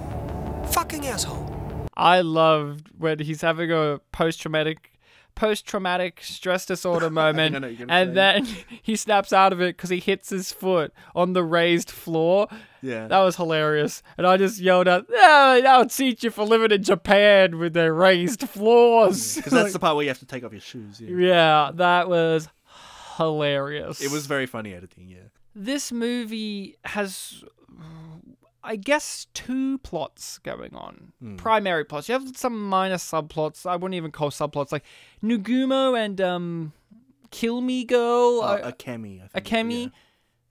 [0.71, 1.87] Fucking asshole.
[1.95, 4.91] I loved when he's having a post traumatic
[5.37, 8.45] post traumatic stress disorder moment I know you're and then
[8.81, 12.47] he snaps out of it because he hits his foot on the raised floor.
[12.81, 13.07] Yeah.
[13.07, 14.01] That was hilarious.
[14.17, 17.73] And I just yelled out, Yeah, that would teach you for living in Japan with
[17.73, 19.35] their raised floors.
[19.35, 20.99] Because that's the part where you have to take off your shoes.
[20.99, 21.17] Yeah.
[21.17, 22.49] yeah, that was
[23.17, 24.01] hilarious.
[24.01, 25.07] It was very funny editing.
[25.07, 25.29] Yeah.
[25.55, 27.43] this movie has
[28.67, 31.13] I guess two plots going on.
[31.37, 32.09] Primary plots.
[32.09, 33.65] You have some minor subplots.
[33.65, 34.83] I wouldn't even call subplots like
[35.23, 36.73] Nagumo and um
[37.31, 38.41] Kill Me Girl.
[38.43, 39.23] Uh, Akemi.
[39.23, 39.45] I think.
[39.45, 39.83] Akemi.
[39.85, 39.89] Yeah,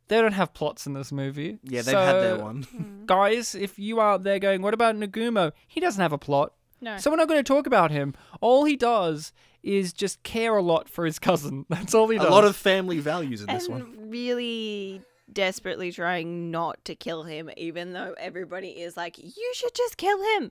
[0.08, 1.58] They don't have plots in this movie.
[1.62, 3.02] yeah they've had their one.
[3.06, 5.52] Guys, if you are out there going, what about Nagumo?
[5.68, 6.52] He doesn't have a plot.
[6.80, 6.98] No.
[6.98, 8.14] So we're not going to talk about him.
[8.40, 11.64] All he does is just care a lot for his cousin.
[11.70, 12.26] That's all he does.
[12.26, 14.10] a lot of family values in this and one.
[14.10, 15.00] really
[15.32, 20.22] desperately trying not to kill him, even though everybody is like, "You should just kill
[20.36, 20.50] him,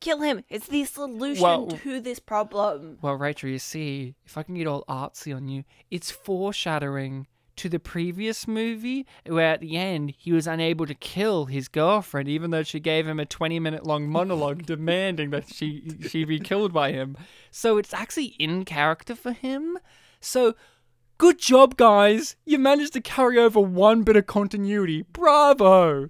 [0.00, 0.44] kill him.
[0.48, 4.66] It's the solution Well- to this problem." Well, Rachel, you see, if I can get
[4.66, 10.32] all artsy on you, it's foreshadowing to the previous movie where at the end he
[10.32, 14.08] was unable to kill his girlfriend even though she gave him a 20 minute long
[14.08, 17.16] monologue demanding that she she be killed by him.
[17.50, 19.78] So it's actually in character for him.
[20.18, 20.54] So
[21.22, 22.34] good job guys.
[22.44, 25.04] You managed to carry over one bit of continuity.
[25.12, 26.08] Bravo.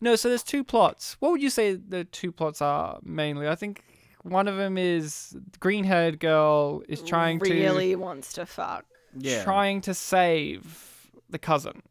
[0.00, 1.18] No, so there's two plots.
[1.20, 3.48] What would you say the two plots are mainly?
[3.48, 3.82] I think
[4.22, 8.86] one of them is green haired girl is trying to really wants to fuck.
[9.18, 9.44] Yeah.
[9.44, 11.82] trying to save the cousin,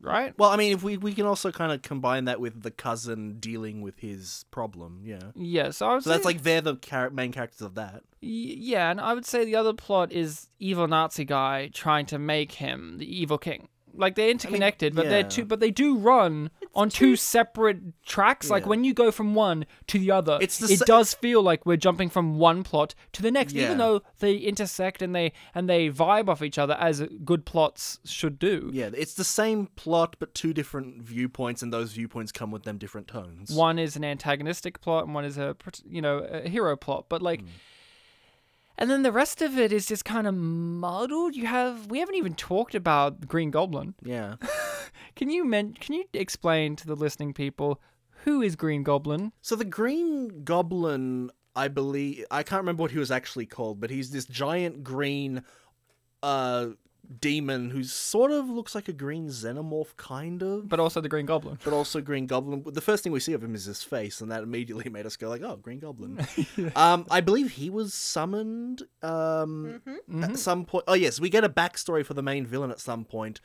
[0.00, 0.32] right?
[0.38, 3.38] Well, I mean, if we we can also kind of combine that with the cousin
[3.40, 5.00] dealing with his problem.
[5.04, 5.30] Yeah.
[5.34, 8.02] Yeah, so I would So that's like they're the char- main characters of that.
[8.22, 8.28] Y-
[8.58, 12.52] yeah, and I would say the other plot is evil Nazi guy trying to make
[12.52, 13.68] him the evil king.
[13.94, 15.44] Like they're interconnected, but they're two.
[15.44, 18.48] But they do run on two separate tracks.
[18.50, 21.42] Like when you go from one to the other, It's the it sa- does feel
[21.42, 23.64] like we're jumping from one plot to the next, Yeah.
[23.64, 28.00] even though they intersect and they and they vibe off each other as good plots
[28.04, 28.70] should do.
[28.72, 32.78] Yeah, it's the same plot but two different viewpoints, and those viewpoints come with them
[32.78, 33.50] different tones.
[33.50, 35.56] One is an antagonistic plot, and one is a
[35.88, 37.06] you know a hero plot.
[37.08, 37.48] But like, hmm.
[38.80, 41.36] And then the rest of it is just kind of muddled.
[41.36, 43.94] You have we haven't even talked about the Green Goblin.
[44.04, 44.36] Yeah.
[45.16, 47.80] Can you men- Can you explain to the listening people
[48.24, 49.32] who is Green Goblin?
[49.42, 53.90] So the Green Goblin, I believe, I can't remember what he was actually called, but
[53.90, 55.42] he's this giant green
[56.22, 56.68] uh
[57.20, 60.68] demon who sort of looks like a green xenomorph, kind of.
[60.68, 61.58] But also the Green Goblin.
[61.64, 62.64] But also Green Goblin.
[62.66, 65.16] The first thing we see of him is his face, and that immediately made us
[65.16, 66.26] go like, "Oh, Green Goblin."
[66.76, 69.80] um, I believe he was summoned um,
[70.22, 70.84] at some point.
[70.88, 73.40] Oh yes, we get a backstory for the main villain at some point,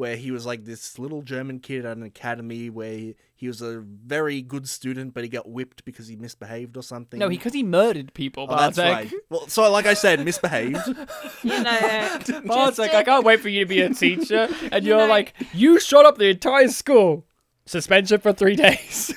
[0.00, 3.60] where he was like this little German kid at an academy where he, he was
[3.60, 7.20] a very good student, but he got whipped because he misbehaved or something.
[7.20, 8.46] No, because he murdered people.
[8.48, 9.12] Oh, that's Bartek.
[9.12, 9.20] right.
[9.28, 10.78] Well, so like I said, misbehaved.
[11.42, 14.90] You know, Bartek, to- I can't wait for you to be a teacher, and You
[14.94, 17.26] you're know- like, you shot up the entire school.
[17.66, 19.14] Suspension for three days.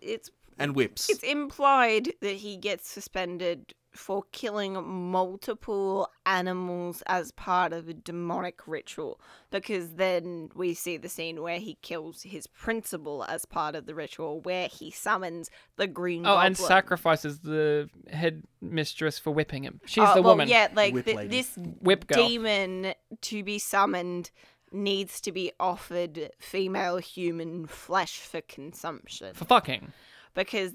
[0.00, 1.10] it's and whips.
[1.10, 4.74] it's implied that he gets suspended for killing
[5.10, 9.20] multiple animals as part of a demonic ritual
[9.50, 13.94] because then we see the scene where he kills his principal as part of the
[13.94, 16.46] ritual where he summons the green oh, goblin.
[16.46, 19.80] and sacrifices the headmistress for whipping him.
[19.86, 20.48] She's Uh, the well, woman.
[20.48, 22.28] Yeah, like Whip th- this Whip girl.
[22.28, 24.30] demon to be summoned
[24.72, 29.92] needs to be offered female human flesh for consumption For fucking.
[30.34, 30.72] because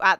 [0.00, 0.18] at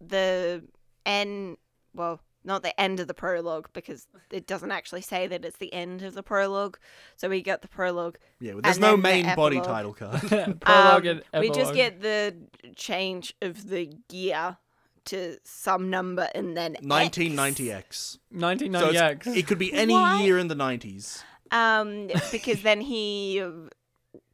[0.00, 0.64] the
[1.04, 1.58] end,
[1.94, 5.72] well, not the end of the prologue because it doesn't actually say that it's the
[5.72, 6.78] end of the prologue.
[7.16, 8.18] So we get the prologue.
[8.40, 10.20] yeah, there's no then the main body title card.
[10.60, 12.34] Prologue Um, and we just get the
[12.74, 14.56] change of the year
[15.04, 16.84] to some number and then X.
[16.86, 18.18] 1990X.
[18.34, 18.94] 1990X.
[18.94, 20.22] it's- it could be any Why?
[20.22, 21.22] year in the 90s.
[21.50, 23.44] Um, because then he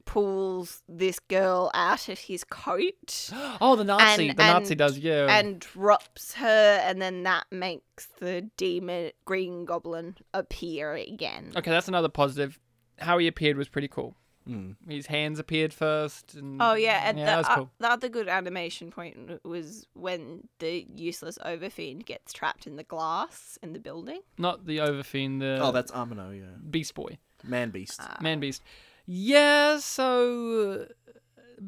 [0.09, 3.31] pulls this girl out of his coat
[3.61, 4.29] oh, the Nazi.
[4.31, 5.27] and- the Nazi and- does, yeah.
[5.39, 11.53] and drops her, and then that makes the demon Green Goblin appear again.
[11.57, 12.59] Okay, that's another positive.
[12.99, 14.17] How he appeared was pretty cool.
[14.49, 14.77] Mm.
[14.89, 16.35] His hands appeared first.
[16.35, 17.71] And, Oh yeah, and yeah, the, that was uh, cool.
[17.79, 23.59] the other good animation point was when the useless overfiend gets trapped in the glass
[23.63, 24.21] in the building.
[24.39, 26.47] Not the Overfiend, the Oh, that's Amano, yeah.
[26.71, 27.19] Beast Boy.
[27.45, 28.01] Man Beast.
[28.03, 28.17] Ah.
[28.23, 28.63] Man Beast.
[29.11, 31.65] Yeah, so uh,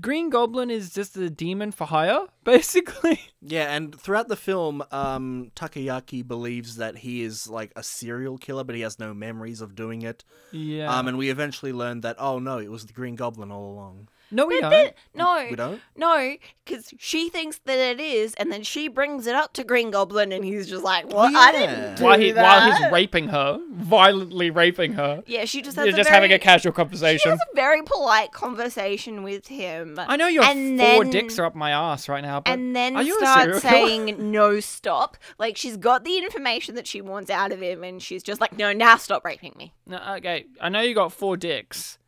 [0.00, 3.20] Green Goblin is just a demon for hire, basically.
[3.42, 8.64] Yeah, and throughout the film, um, Takayaki believes that he is like a serial killer,
[8.64, 10.24] but he has no memories of doing it.
[10.50, 10.96] Yeah.
[10.96, 14.08] Um, and we eventually learn that oh no, it was the Green Goblin all along.
[14.30, 14.70] No, we But don't.
[14.70, 15.80] then- no, We don't.
[15.96, 19.90] no, because she thinks that it is, and then she brings it up to Green
[19.90, 21.34] Goblin, and he's just like, "What?
[21.34, 25.22] I didn't do While, he, that." while he's raping her, violently raping her.
[25.26, 27.18] yeah, she just has You're a just very, having a casual conversation.
[27.18, 27.30] She conversation.
[27.30, 29.98] has a very polite conversation with him.
[29.98, 32.74] I know your and four then- dicks are up my ass right now, but and
[32.74, 33.60] then are you a starts killer?
[33.60, 38.02] saying no stop like she's got the information that she wants out of him and
[38.02, 41.36] she's just like no now stop raping me No, okay, I know you got four
[41.36, 41.98] dicks,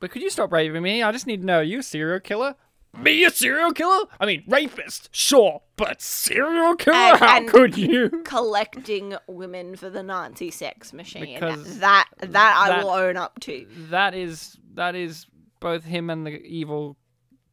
[0.00, 1.02] but could you stop raping me?
[1.02, 1.58] I just need to know.
[1.58, 2.56] Are you a serial killer?
[2.98, 4.06] Me a serial killer?
[4.18, 6.96] I mean, rapist, sure, but serial killer?
[6.96, 8.08] And- How and- could you?
[8.24, 13.66] collecting women for the nazi sex machine Because that that i will own up to
[13.90, 15.26] That is that is
[15.60, 16.96] both him and the evil,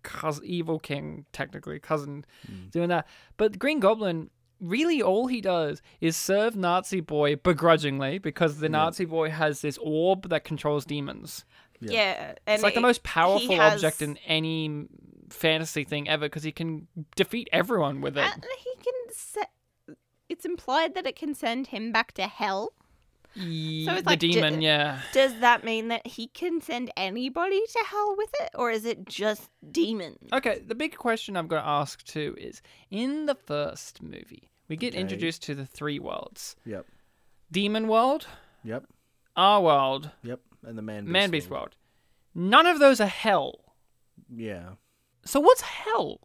[0.04, 2.70] cous evil king, technically cousin, hmm.
[2.70, 3.08] doing that.
[3.36, 4.30] But Green Goblin,
[4.60, 9.78] really, all he does is serve Nazi boy begrudgingly because the Nazi boy has this
[9.82, 11.46] orb that controls demons.
[11.82, 14.88] Yeah, and It's like the most powerful has- object in any
[15.30, 18.24] fantasy thing ever because he can defeat everyone with it.
[18.34, 19.52] and he can set
[20.30, 22.72] it's implied that it can send him back to hell
[23.36, 25.02] Ye- it's the like d- demon, yeah.
[25.14, 29.06] does that mean that he can send anybody to hell with it or is it
[29.06, 34.02] just demons Okay, the big question I've got to ask too is in the first
[34.02, 35.02] movie, we get Okay.
[35.02, 36.86] introduced to the three worlds Yep.
[37.52, 38.28] Demon World,
[38.64, 38.86] Yep.
[39.36, 40.40] Our World, Yep.
[40.68, 41.14] And the Man Beast.
[41.14, 41.76] Man Beast world.
[42.36, 43.74] None of those are hell.
[44.34, 44.72] Yeah.
[45.26, 46.20] So what's hell?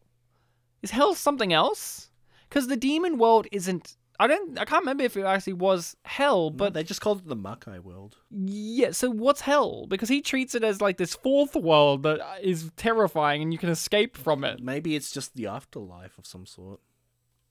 [0.83, 2.11] Is hell something else?
[2.49, 3.97] Because the demon world isn't.
[4.21, 4.59] I don't.
[4.59, 7.37] I can't remember if it actually was hell, But but they just called it the
[7.37, 8.17] Makai world.
[8.31, 8.91] yeah.
[8.91, 9.87] So what's hell?
[9.89, 13.71] Because he treats it as like this fourth world that is terrifying and you can
[13.71, 14.61] escape from it.
[14.63, 16.81] Maybe it's just the afterlife of some sort.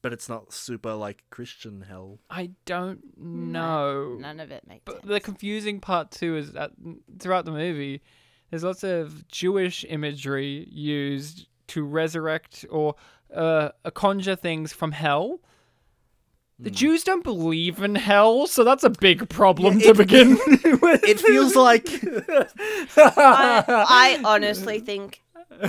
[0.01, 2.19] But it's not super like Christian hell.
[2.29, 4.17] I don't know.
[4.19, 5.07] None of it makes But sense.
[5.07, 6.71] the confusing part too is that
[7.19, 8.01] throughout the movie,
[8.49, 12.95] there's lots of Jewish imagery used to resurrect or
[13.33, 15.39] uh, conjure things from hell.
[16.59, 16.75] The Hmm.
[16.75, 20.29] Jews don't believe in hell, so that's a big problem Yeah, to it- begin
[20.81, 21.03] with.
[21.03, 21.87] It feels like
[22.97, 25.21] I, I honestly think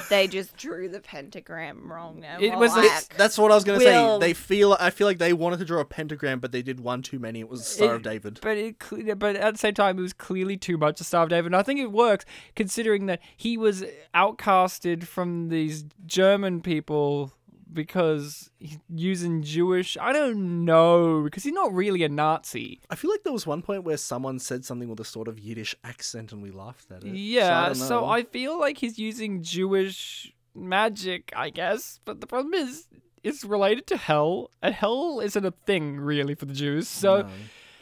[0.08, 2.24] they just drew the pentagram wrong.
[2.24, 4.26] And It was like, that's what I was gonna Will- say.
[4.28, 7.02] They feel I feel like they wanted to draw a pentagram, but they did one
[7.02, 7.40] too many.
[7.40, 8.38] It was the Star of David.
[8.42, 11.28] But it, but at the same time, it was clearly too much to Star of
[11.30, 11.46] David.
[11.46, 12.24] And I think it works
[12.54, 17.32] considering that he was outcasted from these German people
[17.74, 19.96] because he's using Jewish.
[20.00, 22.80] I don't know because he's not really a Nazi.
[22.90, 25.38] I feel like there was one point where someone said something with a sort of
[25.38, 27.14] Yiddish accent, and we laughed at it.
[27.14, 28.30] Yeah, so so I, I, don't know.
[28.32, 32.00] feel like he's using Jewish magic, I guess.
[32.04, 32.86] But the problem is.
[33.24, 36.88] It's related to hell, and hell isn't a thing really for the Jews.
[36.88, 37.28] So, No.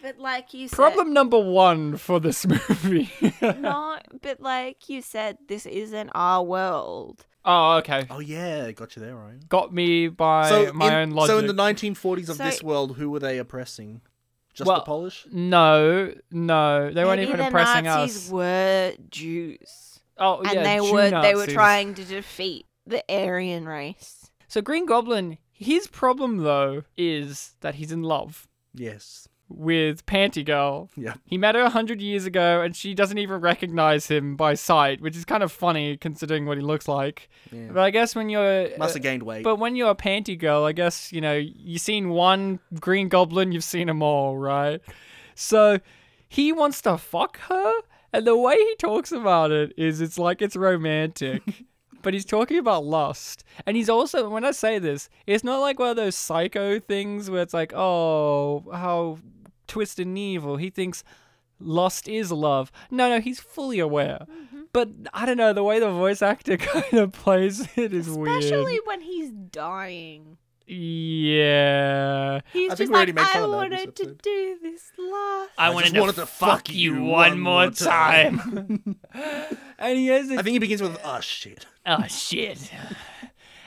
[0.03, 3.11] but like you said, problem number one for this movie.
[3.41, 4.07] not.
[4.21, 7.25] But like you said, this isn't our world.
[7.45, 8.07] Oh, okay.
[8.11, 9.41] Oh yeah, got you there, Ryan.
[9.49, 11.31] got me by so my in, own logic.
[11.31, 14.01] So in the 1940s of So- this world, who were they oppressing?
[14.53, 15.27] Just Well, the Polish?
[15.33, 18.31] no, no, they weren't Maybe even the oppressing Nazis us.
[18.33, 23.67] were Jews, Oh and yeah, they Jew were they were trying to defeat the Aryan
[23.67, 24.31] race.
[24.49, 29.29] So Green Goblin, his problem though is that he's in love Yes.
[29.51, 30.89] With Panty Girl.
[30.97, 31.15] Yeah.
[31.27, 35.01] He met her a hundred years ago, and she doesn't even recognize him by sight,
[35.01, 37.29] which is kind of funny considering what he looks like.
[37.53, 37.69] Yeah.
[37.73, 39.45] But I guess when you're Must have gained weight.
[39.45, 43.53] But when you're a panty girl, I guess, you know, you've seen one Green Goblin,
[43.53, 44.81] you've seen them all, right?
[45.35, 45.81] So
[46.29, 47.73] he wants to fuck her,
[48.13, 51.43] and the way he talks about it is it's like it's romantic.
[52.03, 53.45] but he's talking about lust.
[53.67, 57.31] And he's also, when I say this, it's not like one of those psycho things
[57.31, 59.19] where it's like, oh, how
[59.71, 60.57] twisted and evil.
[60.57, 61.05] He thinks
[61.61, 62.73] Lost is love.
[62.91, 64.27] No, no, he's fully aware.
[64.31, 64.63] Mm-hmm.
[64.73, 68.39] But I don't know, the way the voice actor kind of plays it is weird.
[68.39, 70.39] Especially when he's dying.
[70.67, 72.41] Yeah.
[72.53, 74.93] He's I just think we already like, I of that in wanted to do this
[74.97, 75.51] last.
[75.59, 77.71] I, I wanted, just to wanted to fuck fuck you you one one more more
[77.71, 78.97] time.
[79.79, 81.67] and he has a I think he begins with, oh shit.
[81.87, 82.71] oh shit.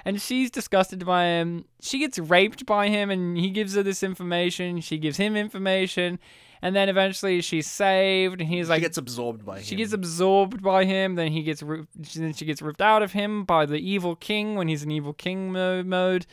[0.06, 1.66] And she's disgusted by him.
[1.82, 4.82] She gets raped by him, and he gives her this information.
[4.82, 6.20] She gives him information,
[6.62, 8.42] and then eventually she's saved.
[8.42, 9.64] And he's She like, gets absorbed by him.
[9.64, 11.16] she gets absorbed by him.
[11.16, 14.56] Then he gets, ri- then she gets ripped out of him by the evil king
[14.56, 16.26] when he's in evil king mo- mode.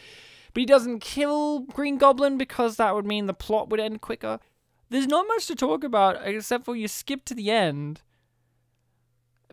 [0.52, 4.40] But he doesn't kill Green Goblin because that would mean the plot would end quicker.
[4.88, 8.02] There's not much to talk about except for you skip to the end.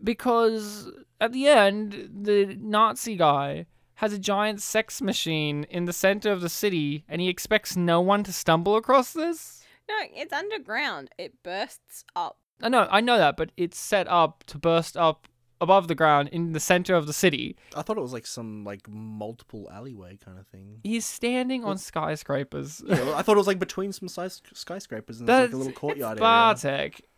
[0.02, 0.90] Because
[1.20, 3.66] at the end, the Nazi guy
[3.98, 8.00] has a giant sex machine in the center of the city and he expects no
[8.00, 9.62] one to stumble across this?
[9.88, 11.10] No, it's underground.
[11.18, 12.38] It bursts up.
[12.62, 15.26] I know, I know that, but it's set up to burst up
[15.60, 17.56] above the ground in the center of the city.
[17.74, 20.78] I thought it was like some like multiple alleyway kind of thing.
[20.84, 22.82] He's standing on skyscrapers.
[22.86, 25.56] Yeah, well, I thought it was like between some skys- skyscrapers and there's like a
[25.56, 26.18] little courtyard.
[26.18, 26.88] That's- courtyard area.
[26.90, 27.08] Bartek.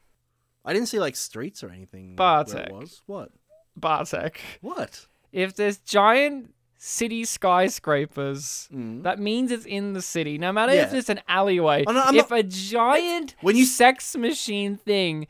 [0.65, 2.09] I didn't see like streets or anything.
[2.11, 2.69] where Bartek.
[2.69, 3.31] it was what?
[3.77, 4.41] Bartek.
[4.63, 5.07] What?
[5.33, 9.03] If there's giant city skyscrapers, Mm.
[9.03, 10.39] that means it's in the city.
[10.39, 11.85] No matter if it's an alleyway.
[11.87, 15.27] Oh, no, I'm if not- a giant When you- sex machine thing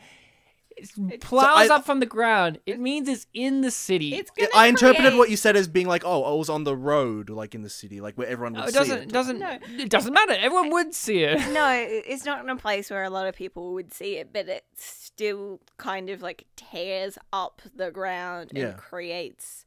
[1.21, 4.15] plows I- up from the ground, it means it's in the city.
[4.15, 6.65] It's Yeah, gonna I interpreted what you said as being like, oh, I was on
[6.65, 9.09] the road, like in the city, like where everyone would No, it see doesn't it.
[9.09, 9.59] doesn't No.
[9.79, 10.33] it doesn't matter.
[10.33, 11.39] Everyone would see it.
[11.53, 14.49] No, it's not in a place where a lot of people would see it, but
[14.49, 18.67] it still kind of like tears up the ground Yeah.
[18.69, 19.65] and creates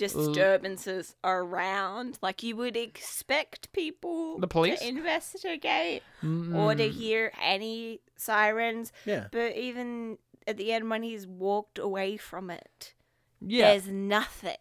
[0.00, 2.18] disturbances around.
[2.22, 4.80] Like you would expect people The police?
[4.80, 8.92] to investigate or to hear any sirens.
[9.04, 9.26] Yeah.
[9.30, 12.94] But even at the end when he's walked away from it,
[13.40, 13.70] Yeah.
[13.70, 14.56] there's nothing.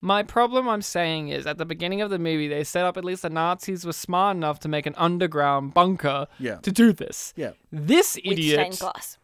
[0.00, 3.04] My problem I'm saying is at the beginning of the movie they set up at
[3.06, 6.56] least the Nazis were smart enough to make an underground bunker Yeah.
[6.56, 7.32] to do this.
[7.36, 7.52] Yeah.
[7.72, 9.18] This With idiot stained glass.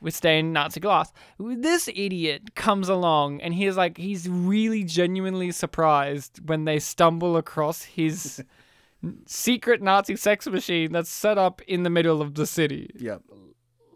[0.00, 1.12] With stained Nazi glass.
[1.38, 7.82] This idiot comes along and he's like he's really genuinely surprised when they stumble across
[7.82, 8.42] his
[9.26, 12.90] secret Nazi sex machine that's set up in the middle of the city.
[12.98, 13.18] Yeah.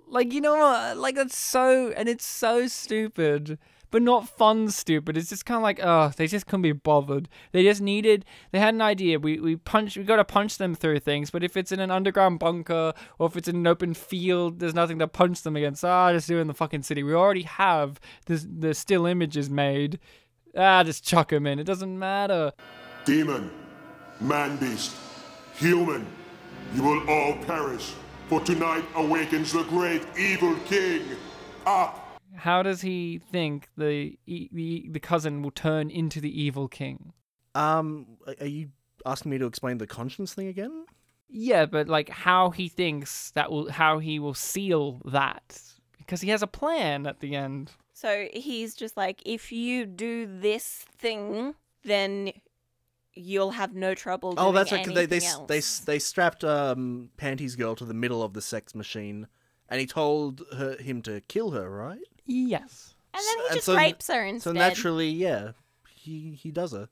[0.06, 0.96] Like you know what?
[0.96, 3.58] Like that's so and it's so stupid.
[3.90, 5.16] But not fun stupid.
[5.16, 7.28] It's just kind of like, oh, they just couldn't be bothered.
[7.52, 8.24] They just needed.
[8.52, 9.18] They had an idea.
[9.18, 9.96] We we punch.
[9.96, 11.30] We got to punch them through things.
[11.30, 14.74] But if it's in an underground bunker or if it's in an open field, there's
[14.74, 15.84] nothing to punch them against.
[15.84, 17.02] Ah, just do it in the fucking city.
[17.02, 19.98] We already have the the still images made.
[20.56, 21.58] Ah, just chuck them in.
[21.58, 22.52] It doesn't matter.
[23.04, 23.50] Demon,
[24.20, 24.94] man beast,
[25.56, 26.06] Human,
[26.74, 27.92] you will all perish,
[28.28, 31.02] for tonight awakens the great evil king.
[31.66, 32.09] Up!
[32.40, 37.12] How does he think the e- the the cousin will turn into the evil king?
[37.54, 38.06] Um,
[38.40, 38.70] are you
[39.06, 40.84] asking me to explain the conscience thing again?
[41.28, 45.60] Yeah, but like how he thinks that will how he will seal that
[45.98, 47.72] because he has a plan at the end.
[47.92, 52.32] So he's just like, if you do this thing, then
[53.14, 54.34] you'll have no trouble.
[54.38, 54.84] Oh, that's right.
[54.84, 58.32] 'cause they they they else." s- they strapped um Panty's girl to the middle of
[58.32, 59.26] the sex machine,
[59.68, 62.00] and he told her him to kill her, right?
[62.32, 62.94] Yes.
[63.12, 64.50] and then he and just so- rapes her instead.
[64.50, 65.52] So naturally, yeah,
[65.88, 66.88] he he does her.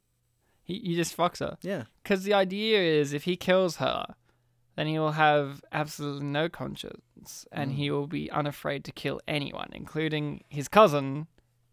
[0.65, 1.57] He he just fucks her.
[1.63, 1.85] Yeah.
[2.03, 4.15] Because the idea is if he kills her,
[4.77, 7.75] then he will have absolutely no conscience and Mm.
[7.75, 11.27] he will be unafraid to kill anyone, including his cousin,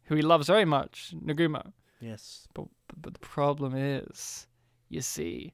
[0.05, 1.73] who he loves very much, Nagumo.
[1.99, 2.47] Yes.
[2.53, 4.47] But, but, but the problem is,
[4.89, 5.53] you see,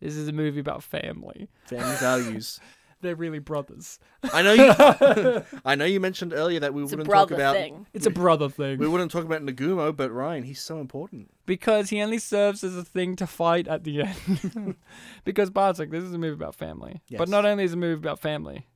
[0.00, 1.48] this is a movie about family.
[1.66, 2.60] Family values.
[3.00, 3.98] They're really brothers.
[4.32, 5.44] I know you.
[5.64, 7.54] I know you mentioned earlier that we It's wouldn't talk brother about.
[7.54, 7.86] thing.
[7.92, 8.78] It's a brother thing.
[8.78, 11.30] We wouldn't talk about Nagumo, but Ryan, he's so important.
[11.46, 14.76] because he only serves as a thing to fight at the end.
[15.24, 17.02] because Bartek, this is a movie about family.
[17.08, 17.18] Yes.
[17.18, 18.66] But not only is it a movie about family,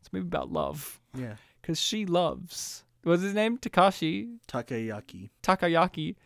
[0.00, 1.00] it's a movie about love.
[1.14, 1.34] Yeah.
[1.60, 2.84] Because she loves.
[3.04, 3.58] Was his name?
[3.58, 4.38] Takashi?
[4.48, 5.30] Takayaki.
[5.42, 6.16] Takayaki.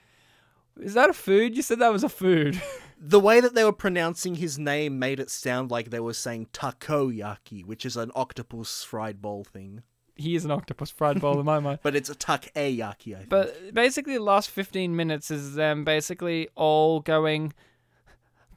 [0.81, 1.57] Is that a food?
[1.57, 2.61] You said that was a food.
[3.03, 6.49] The way that they were pronouncing his name made it sound like they were saying
[6.53, 9.83] takoyaki, which is an octopus fried bowl thing.
[10.17, 11.79] he is an octopus fried bowl in my mind.
[11.83, 13.29] But it's a takoyaki, I think.
[13.31, 17.55] But basically, the last 15 minutes is them basically all going,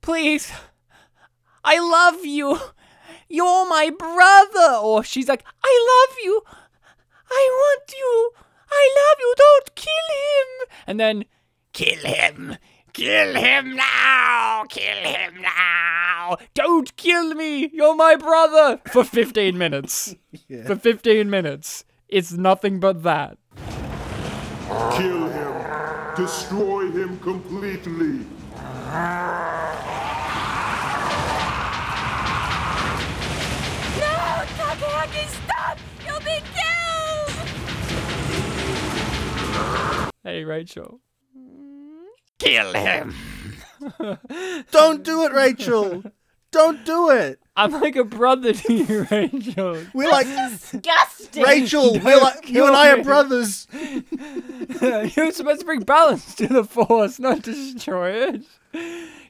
[0.01, 0.51] Please,
[1.63, 2.59] I love you.
[3.29, 4.75] You're my brother.
[4.81, 6.41] Or she's like, I love you.
[7.31, 8.31] I want you.
[8.69, 9.33] I love you.
[9.37, 10.67] Don't kill him.
[10.85, 11.25] And then,
[11.71, 12.57] kill him.
[12.93, 14.65] Kill him now.
[14.69, 16.37] Kill him now.
[16.53, 17.69] Don't kill me.
[17.73, 18.79] You're my brother.
[18.91, 20.15] For 15 minutes.
[20.47, 20.65] Yeah.
[20.65, 21.85] For 15 minutes.
[22.09, 23.37] It's nothing but that.
[24.97, 25.53] Kill him.
[26.15, 28.25] Destroy him completely.
[33.99, 34.15] No,
[34.57, 35.77] Takayaki, stop!
[36.05, 37.31] You'll be killed!
[40.23, 40.99] Hey, Rachel.
[42.43, 43.15] Kill him.
[44.71, 46.03] Don't do it, Rachel.
[46.51, 47.39] Don't do it.
[47.55, 49.83] I'm like a brother to you, Rachel.
[49.93, 51.43] We're like Disgusting.
[51.43, 51.99] Rachel.
[51.99, 53.67] We're like you and I are brothers.
[53.71, 58.43] You're supposed to bring balance to the force, not destroy it.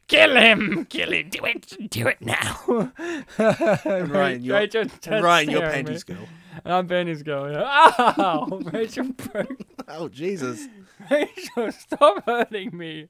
[0.08, 0.86] Kill him!
[0.86, 1.30] Kill him!
[1.30, 1.90] Do it!
[1.90, 2.92] Do it now!
[3.38, 6.28] And Ryan, you're, Rachel, and Ryan, you're staring Panty's girl.
[6.66, 7.52] And I'm Benny's girl.
[7.52, 7.64] Yeah.
[7.64, 8.48] Ow!
[8.52, 9.58] Oh, Rachel broke.
[9.88, 10.68] Oh Jesus.
[11.12, 13.08] Rachel, stop hurting me.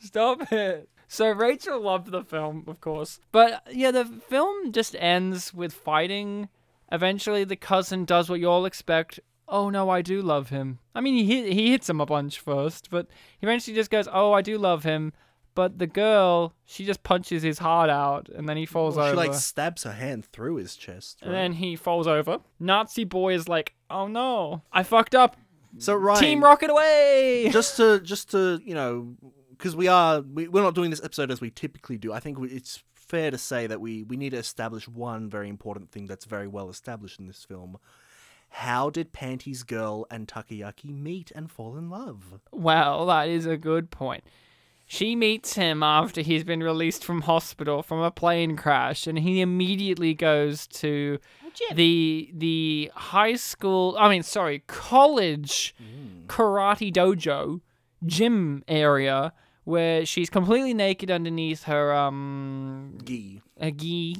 [0.00, 0.88] Stop it.
[1.08, 3.20] So Rachel loved the film, of course.
[3.32, 6.48] But yeah, the film just ends with fighting.
[6.90, 9.20] Eventually the cousin does what you all expect.
[9.48, 10.80] Oh no, I do love him.
[10.94, 13.06] I mean, he he hits him a bunch first, but
[13.38, 15.12] he eventually just goes, "Oh, I do love him."
[15.54, 19.12] But the girl, she just punches his heart out, and then he falls Well, she
[19.12, 19.16] over.
[19.28, 21.18] like stabs her hand through his chest.
[21.22, 22.40] and then he falls over.
[22.58, 25.36] Nazi boy is like, "Oh no, I fucked up.
[25.78, 29.16] So Ryan, Team Rocket away!" just to just to you know,
[29.50, 32.12] because we are we, we're not doing this episode as we typically do.
[32.12, 35.48] I think we, it's fair to say that we we need to establish one very
[35.48, 37.78] important thing that's very well established in this film.
[38.48, 42.40] How did Panty's girl and Takayaki meet and fall in love?
[42.52, 44.24] Well, that is a good point.
[44.88, 49.40] She meets him after he's been released from hospital from a plane crash, and he
[49.40, 51.18] immediately goes to
[51.54, 51.76] gym.
[51.76, 53.96] the the high school.
[53.98, 55.74] I mean, sorry, college
[56.28, 57.60] karate dojo
[58.04, 59.32] gym area
[59.64, 63.42] where she's completely naked underneath her um Gi.
[63.60, 64.16] a gi.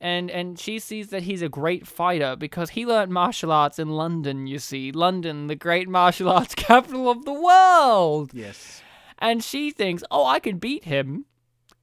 [0.00, 3.90] And and she sees that he's a great fighter because he learned martial arts in
[3.90, 4.90] London, you see.
[4.90, 8.32] London, the great martial arts capital of the world.
[8.34, 8.82] Yes.
[9.20, 11.26] And she thinks, "Oh, I can beat him."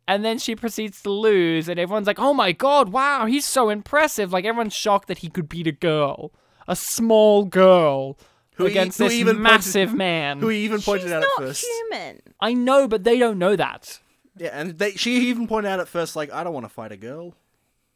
[0.07, 3.69] And then she proceeds to lose and everyone's like, "Oh my god, wow, he's so
[3.69, 6.31] impressive." Like everyone's shocked that he could beat a girl,
[6.67, 8.17] a small girl
[8.55, 10.39] Who he- against who this even pointed- massive man.
[10.39, 11.65] Who he even pointed She's out not at first.
[11.65, 12.21] human.
[12.39, 13.99] I know, but they don't know that.
[14.38, 16.91] Yeah, and they, she even pointed out at first, like, I don't want to fight
[16.91, 17.33] a girl.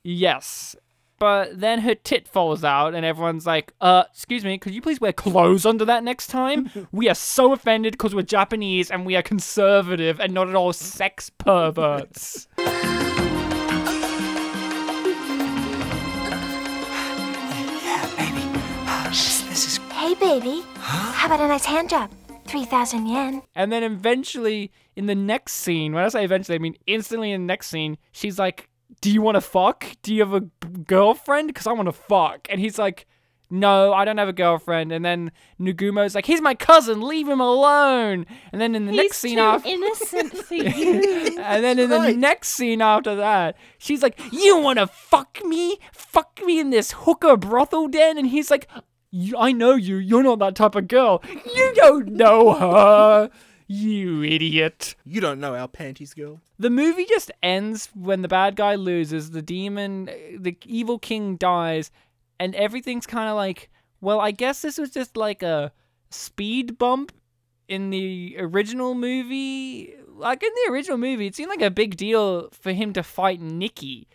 [0.03, 0.75] Yes.
[1.21, 4.99] But then her tit falls out, and everyone's like, uh, excuse me, could you please
[4.99, 6.71] wear clothes under that next time?
[6.91, 10.73] we are so offended because we're Japanese and we are conservative and not at all
[10.73, 12.47] sex perverts.
[17.83, 19.09] Yeah, baby.
[19.09, 19.77] This, this.
[19.91, 20.63] Hey, baby.
[20.77, 22.09] How about a nice hand job?
[22.47, 23.43] 3,000 yen.
[23.55, 27.41] and then eventually, in the next scene, when I say eventually, I mean instantly in
[27.41, 28.67] the next scene, she's like,
[28.99, 29.85] do you want to fuck?
[30.01, 31.47] Do you have a girlfriend?
[31.47, 32.47] Because I want to fuck.
[32.49, 33.07] And he's like,
[33.49, 34.91] no, I don't have a girlfriend.
[34.91, 38.25] And then Nagumo's like, he's my cousin, leave him alone.
[38.51, 39.69] And then in the He's next scene too after.
[39.69, 41.37] innocent for you.
[41.41, 45.79] And then in the next scene after that, she's like, You want to fuck me?
[45.91, 48.17] Fuck me in this hooker brothel den?
[48.17, 48.69] And he's like,
[49.11, 49.97] "You- I know you.
[49.97, 51.21] You're not that type of girl.
[51.53, 53.29] You don't know her.
[53.73, 54.95] You idiot.
[55.05, 56.41] You don't know our panties girl.
[56.59, 61.89] The movie just ends when the bad guy loses, the demon, the evil king dies,
[62.37, 63.69] and everything's kind of like,
[64.01, 65.71] well, I guess this was just like a
[66.09, 67.13] speed bump
[67.69, 69.93] in the original movie.
[70.09, 73.39] Like in the original movie, it seemed like a big deal for him to fight
[73.39, 74.09] Nicky,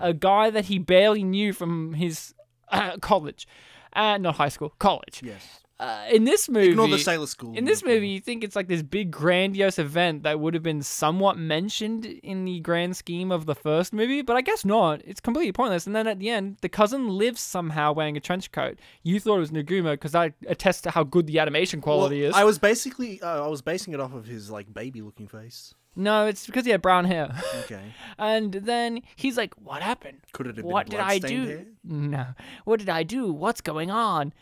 [0.00, 2.34] a guy that he barely knew from his
[2.68, 3.46] uh, college.
[3.92, 5.20] Uh, not high school, college.
[5.22, 5.60] Yes.
[5.80, 7.56] Uh, in this movie, Ignore the sailor school.
[7.56, 10.80] in this movie, you think it's like this big grandiose event that would have been
[10.82, 15.00] somewhat mentioned in the grand scheme of the first movie, but I guess not.
[15.04, 15.86] It's completely pointless.
[15.86, 18.78] And then at the end, the cousin lives somehow wearing a trench coat.
[19.02, 22.30] You thought it was Nagumo because that attests to how good the animation quality Well,
[22.30, 22.36] is.
[22.36, 25.74] I was basically uh, I was basing it off of his like baby looking face.
[25.96, 27.34] No, it's because he had brown hair.
[27.64, 27.82] Okay.
[28.18, 30.18] and then he's like, "What happened?
[30.32, 31.44] Could it have been What did I do?
[31.46, 31.64] hair?
[31.84, 32.26] No.
[32.64, 33.32] What did I do?
[33.32, 34.32] What's going on?"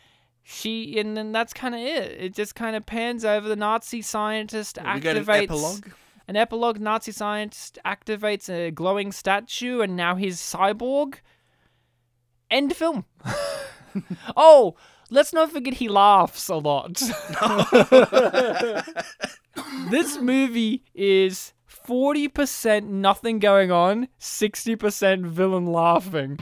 [0.43, 2.17] She and then that's kind of it.
[2.19, 3.47] It just kind of pans over.
[3.47, 5.87] The Nazi scientist We activates get an epilogue?
[6.27, 6.79] An epilogue.
[6.79, 11.15] Nazi scientist activates a glowing statue, and now he's cyborg.
[12.49, 13.05] End film.
[14.35, 14.75] oh,
[15.09, 16.95] let's not forget he laughs a lot.
[19.89, 21.53] this movie is
[21.87, 26.37] 40% nothing going on, 60% villain laughing.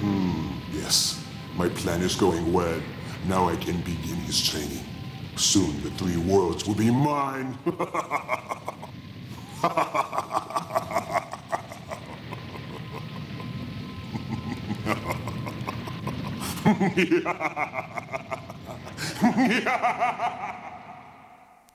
[0.00, 1.23] Hmm, yes,
[1.56, 2.80] my plan is going well.
[3.26, 4.84] Now I can begin his training.
[5.36, 7.56] Soon the three worlds will be mine.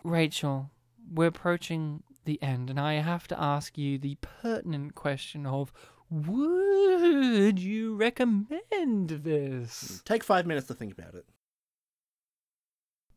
[0.04, 0.70] Rachel,
[1.12, 5.72] we're approaching the end, and I have to ask you the pertinent question of
[6.10, 10.02] would you recommend this?
[10.06, 11.26] Take five minutes to think about it.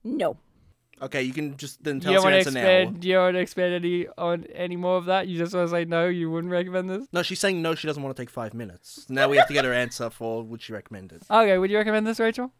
[0.04, 0.36] No.
[1.00, 2.94] Okay, you can just then Do tell you us your want to answer expand?
[2.94, 3.00] now.
[3.00, 5.26] Do you want to expand any on any more of that?
[5.26, 6.06] You just want to say no.
[6.06, 7.06] You wouldn't recommend this.
[7.12, 7.74] No, she's saying no.
[7.74, 9.06] She doesn't want to take five minutes.
[9.08, 11.22] Now we have to get her answer for would she recommend it.
[11.28, 12.52] Okay, would you recommend this, Rachel?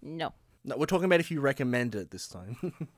[0.00, 0.32] No.
[0.64, 2.56] No, we're talking about if you recommend it this time.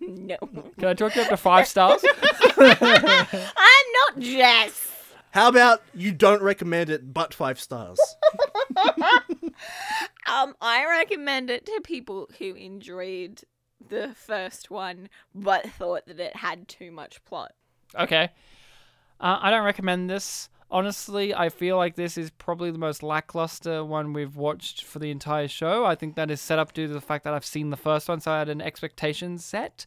[0.00, 0.36] No.
[0.78, 2.02] Can I talk you up to five stars?
[2.56, 4.90] I'm not Jess.
[5.32, 7.98] How about you don't recommend it, but five stars?
[10.26, 13.42] Um, I recommend it to people who enjoyed
[13.88, 17.52] the first one but thought that it had too much plot.
[17.98, 18.30] Okay.
[19.20, 20.48] Uh, I don't recommend this.
[20.70, 25.10] Honestly, I feel like this is probably the most lackluster one we've watched for the
[25.10, 25.84] entire show.
[25.84, 28.08] I think that is set up due to the fact that I've seen the first
[28.08, 29.84] one, so I had an expectation set.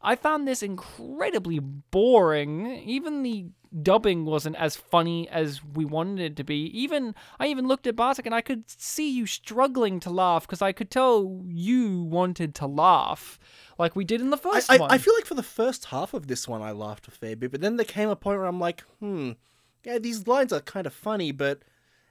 [0.00, 2.66] I found this incredibly boring.
[2.84, 3.46] Even the
[3.82, 6.66] dubbing wasn't as funny as we wanted it to be.
[6.78, 10.62] Even I even looked at Bartek and I could see you struggling to laugh because
[10.62, 13.38] I could tell you wanted to laugh,
[13.78, 14.90] like we did in the first I, one.
[14.90, 17.50] I feel like for the first half of this one, I laughed a fair bit,
[17.50, 19.32] but then there came a point where I'm like, hmm,
[19.84, 21.60] yeah, these lines are kind of funny, but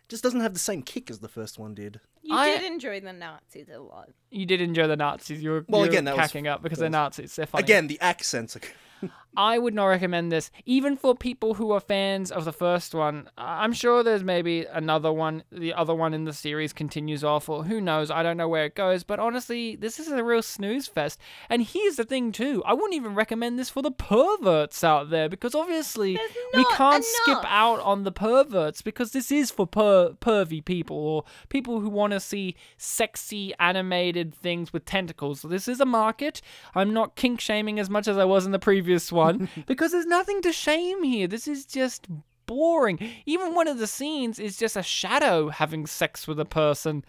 [0.10, 2.00] just doesn't have the same kick as the first one did.
[2.22, 4.10] You I- did enjoy the Nazis a lot.
[4.32, 5.44] You did enjoy the Nazis.
[5.44, 7.36] You were, Well, you were again, that was- cacking up because they're was- Nazis.
[7.36, 7.64] They're funny.
[7.64, 8.62] Again, the accents are.
[9.36, 13.30] I would not recommend this, even for people who are fans of the first one.
[13.38, 17.64] I'm sure there's maybe another one, the other one in the series continues off, or
[17.64, 18.12] who knows?
[18.12, 19.04] I don't know where it goes.
[19.04, 21.20] But honestly, this is a real snooze fest.
[21.50, 22.62] And here's the thing, too.
[22.66, 26.20] I wouldn't even recommend this for the perverts out there because obviously
[26.54, 31.24] we can't skip out on the perverts because this is for per- pervy people or
[31.50, 35.42] people who want to see sexy animated things with tentacles.
[35.42, 36.42] So this is a market.
[36.76, 39.23] I'm not kink shaming as much as I was in the previous one
[39.66, 41.28] because there's nothing to shame here.
[41.28, 42.08] This is just
[42.46, 43.00] boring.
[43.26, 47.04] Even one of the scenes is just a shadow having sex with a person.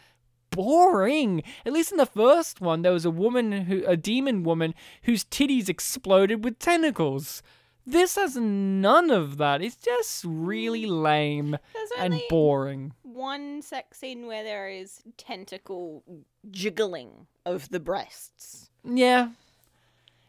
[0.51, 1.43] Boring.
[1.67, 5.25] At least in the first one, there was a woman who, a demon woman, whose
[5.25, 7.43] titties exploded with tentacles.
[7.87, 9.61] This has none of that.
[9.61, 11.03] It's just really hmm.
[11.03, 12.93] lame There's and only boring.
[13.03, 16.03] one sex scene where there is tentacle
[16.51, 18.71] jiggling of the breasts.
[18.85, 19.31] Yeah.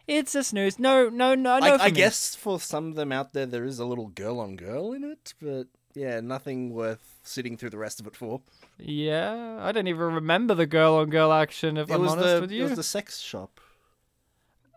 [0.08, 0.78] It's a snooze.
[0.78, 1.76] No, no, no, no.
[1.76, 4.56] I, I guess for some of them out there, there is a little girl on
[4.56, 8.42] girl in it, but yeah, nothing worth sitting through the rest of it for.
[8.78, 11.78] Yeah, I don't even remember the girl on girl action.
[11.78, 13.60] If It I'm honest the with it was the sex shop.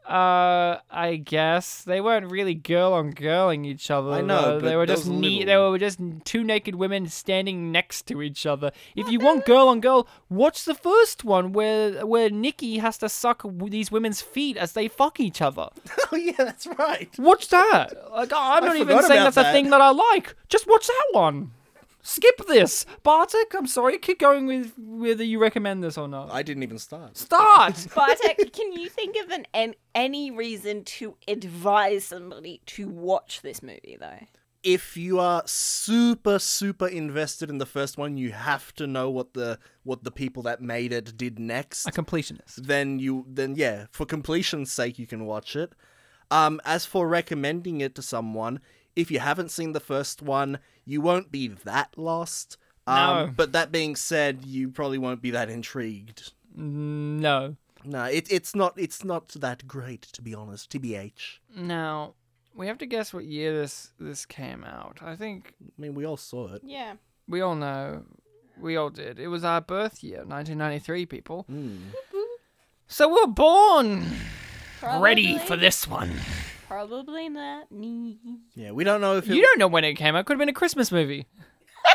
[0.08, 4.10] Uh, I guess they weren't really girl on girling each other.
[4.10, 8.22] I know, they were just ne- They were just two naked women standing next to
[8.22, 8.72] each other.
[8.96, 13.08] If you want girl on girl, watch the first one where where Nikki has to
[13.10, 15.68] suck these women's feet as they fuck each other.
[16.12, 17.10] oh yeah, that's right.
[17.18, 17.92] Watch that.
[18.10, 20.34] Like I'm I not even saying that's a thing that I like.
[20.48, 21.50] Just watch that one.
[22.02, 23.54] Skip this, Bartek.
[23.54, 23.98] I'm sorry.
[23.98, 26.32] Keep going with whether you recommend this or not.
[26.32, 27.16] I didn't even start.
[27.16, 27.86] Start.
[27.94, 33.62] Bartek, can you think of an, an any reason to advise somebody to watch this
[33.62, 34.26] movie though?
[34.62, 39.34] if you are super super invested in the first one you have to know what
[39.34, 43.86] the what the people that made it did next a completionist then you then yeah
[43.92, 45.72] for completion's sake you can watch it
[46.30, 48.60] um as for recommending it to someone
[48.96, 50.58] if you haven't seen the first one
[50.92, 53.32] you won't be that lost um No.
[53.40, 57.56] but that being said you probably won't be that intrigued No.
[57.84, 61.12] no it, it's not it's not that great to be honest tbh
[61.54, 62.14] Now
[62.54, 64.98] we have to guess what year this this came out.
[65.12, 66.94] I think i mean we all saw it Yeah.
[67.28, 68.04] we all know.
[68.60, 69.20] We all did.
[69.20, 71.46] It was our birth year, 1993, people.
[72.88, 74.04] So we're born
[74.98, 76.10] ready for this one.
[76.68, 78.18] Probably not me.
[78.54, 80.26] yeah we don't know if it, You don't know when it came out.
[80.26, 81.26] Could have been a Christmas movie.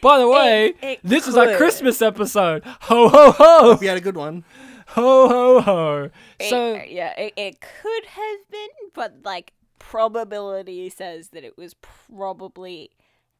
[0.00, 1.56] By the way, it this is our could.
[1.58, 2.62] Christmas episode.
[2.64, 3.76] Ho ho ho!
[3.80, 4.44] we had a good one
[4.88, 6.10] Ho ho ho!
[6.38, 11.56] It- So uh, yeah, it, it could have been, but like probability says that it
[11.58, 12.90] was probably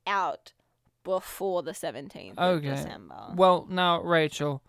[0.06, 0.52] out
[1.04, 3.32] before the 17th of December.
[3.34, 4.62] Well, now, Rachel,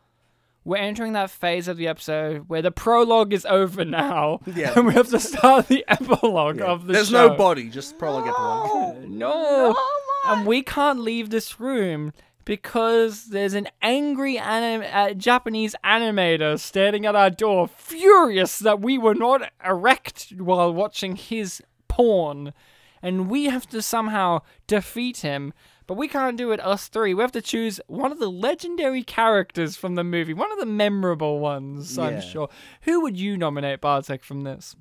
[0.67, 4.39] we're entering that phase of the episode where the prologue is over now.
[4.55, 4.73] Yeah.
[4.75, 6.65] And we have to start the epilogue Yeah.
[6.65, 6.97] of the show.
[6.97, 7.27] there's show.
[7.29, 9.75] no body just prologue epilogue No.
[10.27, 12.11] And we can't leave this room
[12.43, 18.97] because there's an angry anim- uh, Japanese animator standing at our door, furious that we
[18.97, 22.53] were not erect while watching his porn.
[23.01, 25.53] And we have to somehow defeat him.
[25.87, 27.13] But we can't do it, us three.
[27.13, 30.65] We have to choose one of the legendary characters from the movie, one of the
[30.65, 32.49] memorable ones, I'm sure.
[32.81, 34.75] Who would you nominate, Bartek, from this?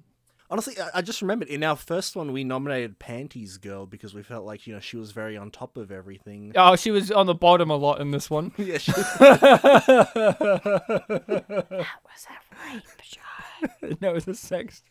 [0.48, 4.22] Honestly, I- I just remembered in our first one we nominated Panties Girl because we
[4.22, 6.52] felt like you know she was very on top of everything.
[6.56, 8.52] Oh, she was on the bottom a lot in this one.
[8.56, 9.02] yeah, she That
[12.04, 14.00] was a rape joke.
[14.00, 14.82] no, it's a sex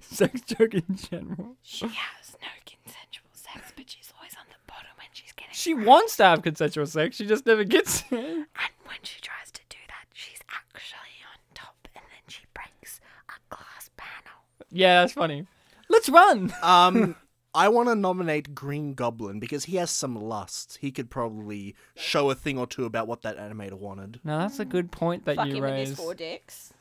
[0.00, 1.56] sex joke in general.
[1.62, 5.49] She has no consensual sex, but she's always on the bottom when she's getting.
[5.60, 8.12] She wants to have consensual sex, she just never gets it.
[8.12, 8.46] And
[8.84, 12.98] when she tries to do that, she's actually on top, and then she breaks
[13.28, 14.40] a glass panel.
[14.70, 15.46] Yeah, that's funny.
[15.90, 16.52] Let's run.
[16.62, 17.14] um,
[17.54, 20.78] I want to nominate Green Goblin because he has some lust.
[20.80, 24.20] He could probably show a thing or two about what that animator wanted.
[24.24, 25.98] Now that's a good point that Fuck you him with his raised.
[26.00, 26.72] four dicks.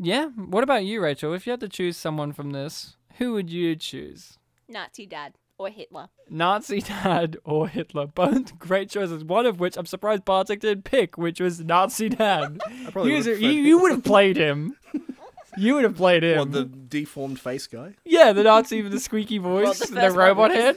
[0.00, 0.30] Yeah.
[0.30, 1.32] What about you, Rachel?
[1.32, 4.38] If you had to choose someone from this, who would you choose?
[4.68, 6.08] Nazi dad or Hitler.
[6.28, 8.06] Nazi dad or Hitler?
[8.14, 9.24] Both great choices.
[9.24, 12.60] One of which I'm surprised Bartek didn't pick, which was Nazi dad.
[12.92, 14.76] probably He would've you, you would have played him.
[15.58, 16.38] You would have played him.
[16.38, 17.94] Or the deformed face guy.
[18.04, 20.76] Yeah, the Nazi with the squeaky Well, voice, the the, first one, robot head.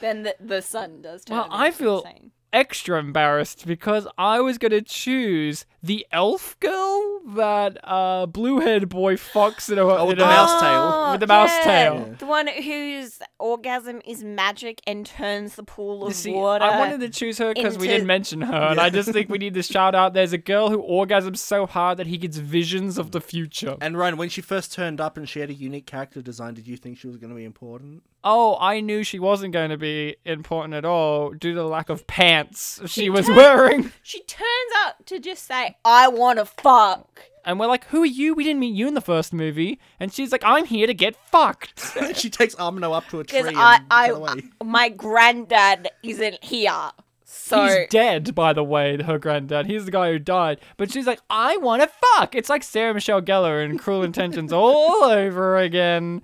[0.00, 1.36] Then the, the sun does turn.
[1.36, 2.32] Well, I into feel insane.
[2.52, 9.70] Extra embarrassed because I was gonna choose the elf girl that uh blue-haired boy fucks
[9.70, 11.10] in a, Oh, with in the a- mouse tail.
[11.12, 12.14] with the mouse yeah, tail.
[12.18, 16.64] The one whose orgasm is magic and turns the pool You of see, water.
[16.64, 19.38] I wanted to choose her because we didn't mention her, and I just think we
[19.38, 20.14] need to shout out.
[20.14, 23.76] There's a girl who orgasms so hard that he gets visions of the future.
[23.80, 26.66] And Ryan, when she first turned up and she had a unique character design, did
[26.66, 28.02] you think she was going to be important?
[28.24, 31.88] Oh, I knew she wasn't going to be important at all due to the lack
[31.88, 33.92] of pants she was wearing.
[34.02, 38.06] She turns up to just say, "I want to fuck." And we're like, who are
[38.06, 38.34] you?
[38.34, 39.78] We didn't meet you in the first movie.
[40.00, 41.96] And she's like, I'm here to get fucked.
[42.16, 44.42] she takes Amano up to a tree Because and I, I, away.
[44.60, 46.90] Uh, my granddad isn't here.
[47.24, 49.66] So He's dead, by the way, her granddad.
[49.66, 50.58] He's the guy who died.
[50.76, 52.34] But she's like, I want to fuck.
[52.34, 56.22] It's like Sarah Michelle Gellar in Cruel Intentions all over again.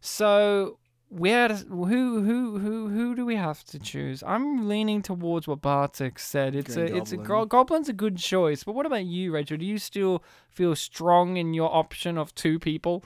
[0.00, 0.78] So
[1.14, 4.22] where does who who who who do we have to choose?
[4.26, 6.56] I'm leaning towards what Bartek said.
[6.56, 8.64] It's Green a it's a go- Goblin's a good choice.
[8.64, 9.56] But what about you, Rachel?
[9.56, 13.04] Do you still feel strong in your option of two people?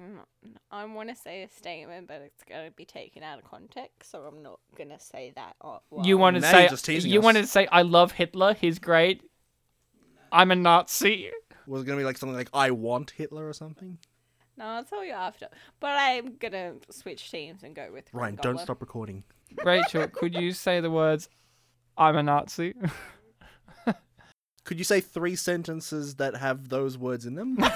[0.00, 0.18] Mm,
[0.70, 4.10] I want to say a statement, but it's going to be taken out of context,
[4.10, 5.54] so I'm not going to say that.
[5.60, 7.24] Uh, well, you want to say you're just you us.
[7.24, 8.54] wanted to say I love Hitler.
[8.54, 9.22] He's great.
[10.32, 11.30] I'm a Nazi.
[11.66, 13.98] Was it going to be like something like I want Hitler or something?
[14.56, 15.48] No, I'll tell you after.
[15.80, 18.64] But I'm going to switch teams and go with Green Ryan, don't Goblin.
[18.64, 19.24] stop recording.
[19.64, 21.28] Rachel, could you say the words
[21.96, 22.74] "I'm a Nazi"?
[24.64, 27.56] Could you say three sentences that have those words in them?
[27.60, 27.66] so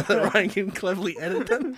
[0.00, 1.76] that Ryan can cleverly edit them?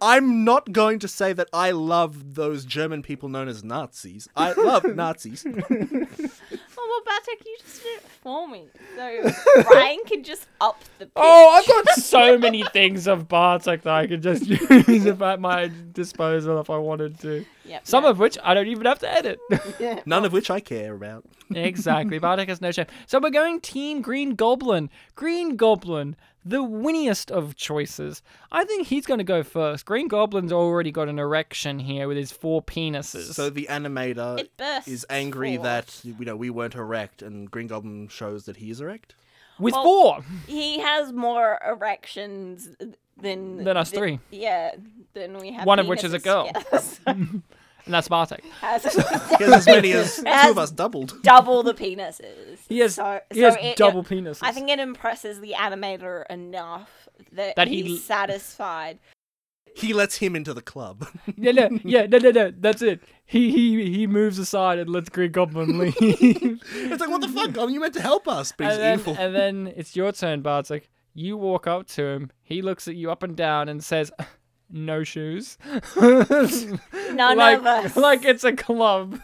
[0.00, 4.28] I'm not going to say that I love those German people known as Nazis.
[4.36, 5.44] I love Nazis.
[6.90, 8.66] Oh, well, Bartek, you just did it for me.
[8.96, 11.12] So Ryan can just up the oh, pitch.
[11.16, 14.46] Oh, I've got so many things of Bartek that I could just
[14.88, 17.44] use at my disposal if I wanted to.
[17.70, 18.10] Yep, Some no.
[18.10, 19.38] of which I don't even have to edit.
[20.06, 21.24] None of which I care about.
[21.54, 22.18] exactly.
[22.24, 22.86] Bartek has no shame.
[23.06, 24.90] So we're going Team Green Goblin.
[25.14, 28.22] Green Goblin, the winniest of choices.
[28.50, 29.84] I think he's going to go first.
[29.86, 33.34] Green Goblin's already got an erection here with his four penises.
[33.34, 35.62] So the animator It bursts is angry forth.
[35.64, 39.14] that you know we weren't erect, and Green Goblin shows that he is erect.
[39.60, 40.24] with Well, four.
[40.48, 42.68] He has more erections
[43.16, 44.18] than Than us than- three.
[44.30, 44.74] Yeah,
[45.12, 45.66] than we have.
[45.66, 46.46] One of which is a penises girl.
[46.52, 47.42] together, so
[47.84, 48.44] And that's Bartek.
[48.60, 49.00] has He
[49.44, 51.14] has as many as two of us doubled.
[51.22, 52.58] double the penises.
[52.68, 54.40] He has, So, he so has it- double penises.
[54.42, 58.98] I think it impresses the animator enough that, That he- he's satisfied.
[59.76, 61.06] He lets him into the club.
[61.36, 62.50] Yeah, no, yeah, no, no, no.
[62.58, 63.00] That's it.
[63.24, 65.94] He he he moves aside and lets Green Goblin leave.
[66.00, 67.74] it's like, what the fuck, Goblin?
[67.74, 69.16] You meant to help us, but he's and, then, evil.
[69.16, 70.90] and then it's your turn, Bartek.
[71.14, 72.30] You walk up to him.
[72.42, 74.10] He looks at you up and down and says,
[74.70, 75.58] "No shoes."
[76.00, 76.78] None
[77.18, 77.96] like, of us.
[77.96, 79.20] Like it's a club.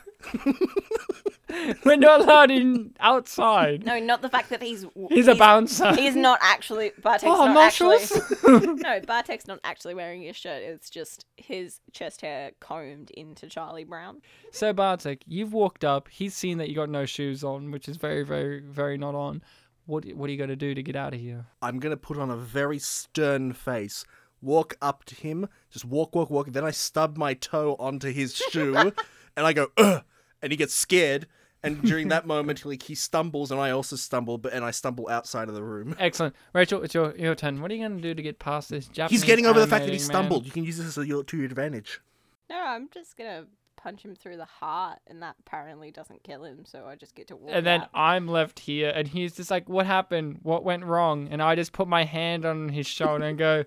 [1.85, 3.85] We're not allowed in outside.
[3.85, 5.95] No, not the fact that he's He's a bouncer.
[5.95, 7.99] He's not actually Bartek's Oh, not actually.
[7.99, 8.43] nostrils?
[8.83, 10.63] no, Bartek's not actually wearing a shirt.
[10.63, 14.23] It's just his chest hair combed into Charlie Brown.
[14.51, 16.09] So Bartek, you've walked up.
[16.09, 19.43] He's seen that you got no shoes on, which is very, very, very not on.
[19.87, 21.47] What what are you gonna do to get out of here?
[21.63, 24.05] I'm gonna put on a very stern face,
[24.41, 26.49] walk up to him, just walk, walk, walk.
[26.53, 30.03] Then I stub my toe onto his shoe, and I go, Ugh!
[30.43, 31.27] and he gets scared.
[31.63, 35.09] And during that moment, like he stumbles, and I also stumble, but and I stumble
[35.09, 35.97] outside of the room.
[35.99, 36.83] Excellent, Rachel.
[36.83, 37.61] It's your your turn.
[37.61, 39.23] What are you gonna do to get past this Japanese?
[39.23, 40.23] He's getting over the fact that he animating man?
[40.23, 40.47] stumbled.
[40.47, 42.01] You can use this as your, to your advantage.
[42.49, 46.65] No, I'm just gonna punch him through the heart, and that apparently doesn't kill him.
[46.65, 47.51] So I just get to walk.
[47.53, 47.91] And then out.
[47.95, 50.41] I'm left here, and he's just like, "What happened?
[50.43, 53.65] What went wrong?" And I just put my hand on his shoulder and go,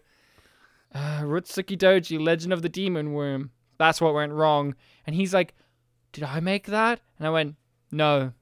[0.93, 3.51] uh, "Urotsukidoji, Legend of the Demon Womb.
[3.77, 4.75] That's what went wrong."
[5.05, 5.53] And he's like,
[6.11, 7.55] "Did I make that?" And I went,
[7.91, 8.33] "No,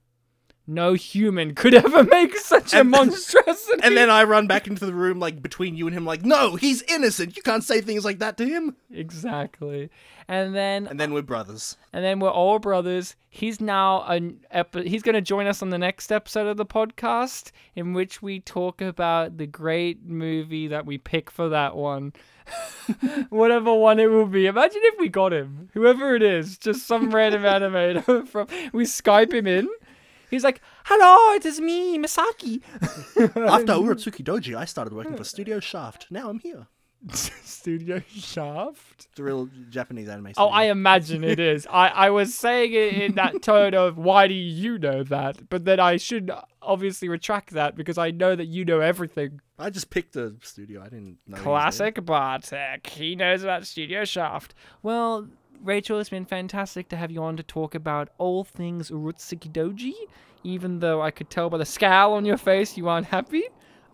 [0.67, 4.85] no human could ever make such a And- monstrosity." And then I run back into
[4.85, 7.35] the room, like between you and him, like, no, he's innocent.
[7.37, 8.75] You can't say things like that to him.
[8.91, 9.89] exactly.
[10.29, 11.77] And then And then we're brothers.
[11.93, 13.15] and then we're all brothers.
[13.29, 16.65] He's now an epi- he's going to join us on the next episode of the
[16.65, 22.11] podcast in which we talk about the great movie that we pick for that one.
[23.29, 24.47] Whatever one it will be.
[24.47, 25.69] Imagine if we got him.
[25.73, 29.67] Whoever it is, just some random animator from we Skype him in.
[30.29, 32.61] He's like, "Hello, it is me, Misaki."
[33.35, 36.07] After Urotsukidoji, I started working for Studio Shaft.
[36.09, 36.67] Now I'm here.
[37.13, 39.07] Studio Shaft.
[39.15, 40.31] The real Japanese anime.
[40.35, 40.47] Oh.
[40.47, 41.67] I imagine it is.
[41.71, 45.47] I, I was saying it in that tone of why do you know that?
[45.49, 49.41] But then I should obviously retract that because I know that you know everything.
[49.59, 50.81] I just picked a studio.
[50.81, 51.37] I didn't know.
[51.37, 51.91] he was there.
[51.91, 52.87] Classic Bartek.
[52.87, 54.53] He knows about Studio Shaft.
[54.81, 55.27] Well,
[55.61, 59.93] Rachel, it's been fantastic to have you on to talk about all things Urotsukidoji.
[60.43, 63.43] Even though I could tell by the scowl on your face you aren't happy,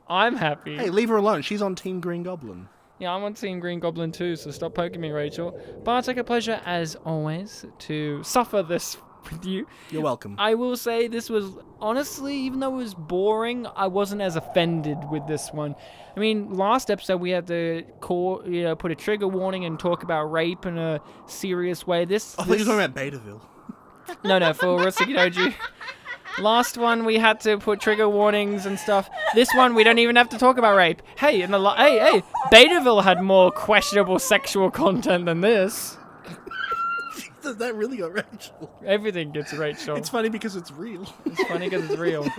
[0.08, 0.78] I'm happy.
[0.78, 1.42] Hey, leave her alone.
[1.42, 2.68] She's on Team Green Goblin.
[3.00, 5.60] Yeah, I'm on Team Green Goblin too, so stop poking me, Rachel.
[5.84, 8.98] Bartek, a pleasure as always to suffer this
[9.32, 9.68] with you.
[9.92, 10.36] You're welcome.
[10.38, 14.98] I will say this was honestly, even though it was boring, I wasn't as offended
[15.10, 15.76] with this one.
[16.16, 19.80] I mean, last episode we had to call, you know, put a trigger warning and
[19.80, 22.06] talk about rape in a serious way.
[22.06, 23.42] This, I thought you were talking about Betaville.
[24.24, 25.54] no, no, for Rotsuki Doji.
[26.40, 29.10] Last one we had to put trigger warnings and stuff.
[29.36, 31.02] This one we don't even have to talk about rape.
[31.18, 35.98] Hey, in the hey, hey, Betaville had more questionable sexual content than this.
[37.54, 38.72] Does that really got Rachel?
[38.86, 39.98] Everything gets Rachel.
[39.98, 41.06] It's funny because it's real.
[41.26, 42.26] It's funny because it's real.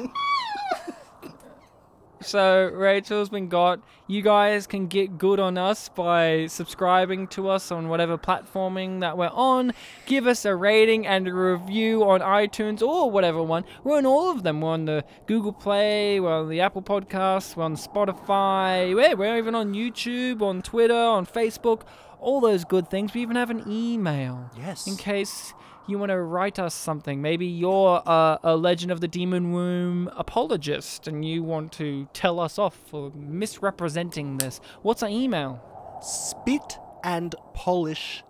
[2.25, 3.81] So Rachel's been got.
[4.07, 9.19] You guys can get good on us by subscribing to us on whatever platforming that
[9.19, 9.75] we're on.
[10.07, 13.65] Give us a rating and a review on iTunes or whatever one.
[13.83, 14.63] We're on all of them.
[14.63, 16.19] We're on the Google Play.
[16.19, 17.57] We're on the Apple Podcasts.
[17.57, 18.95] We're on Spotify.
[18.95, 21.83] We're, we're even on YouTube, on Twitter, on Facebook.
[22.25, 23.13] All those good things.
[23.13, 24.51] We even have an email.
[24.57, 24.87] Yes.
[24.87, 25.53] In case
[25.87, 27.21] you want to write us something.
[27.21, 32.41] Maybe you're uh, a Legend of the Demon Womb apologist and you want to tell
[32.41, 34.61] us off for misrepresenting this.
[34.83, 35.63] What's our email?
[36.01, 38.25] Spit and polish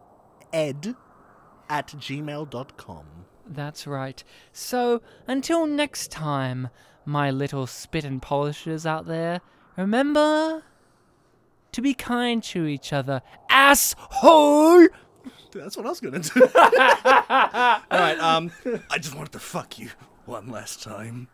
[0.53, 0.97] ed
[1.69, 3.07] at gmail.com.
[3.47, 4.25] That's right.
[4.53, 6.71] So, until next time,
[7.05, 9.43] my little spit and polishers out there,
[9.77, 10.62] remember
[11.75, 13.23] to be kind to each other.
[13.51, 14.89] Asshole!
[15.53, 16.43] That's what I was gonna do.
[16.55, 18.19] All right.
[18.19, 18.51] Um,
[18.91, 19.91] I just wanted to fuck you
[20.25, 21.29] one last time.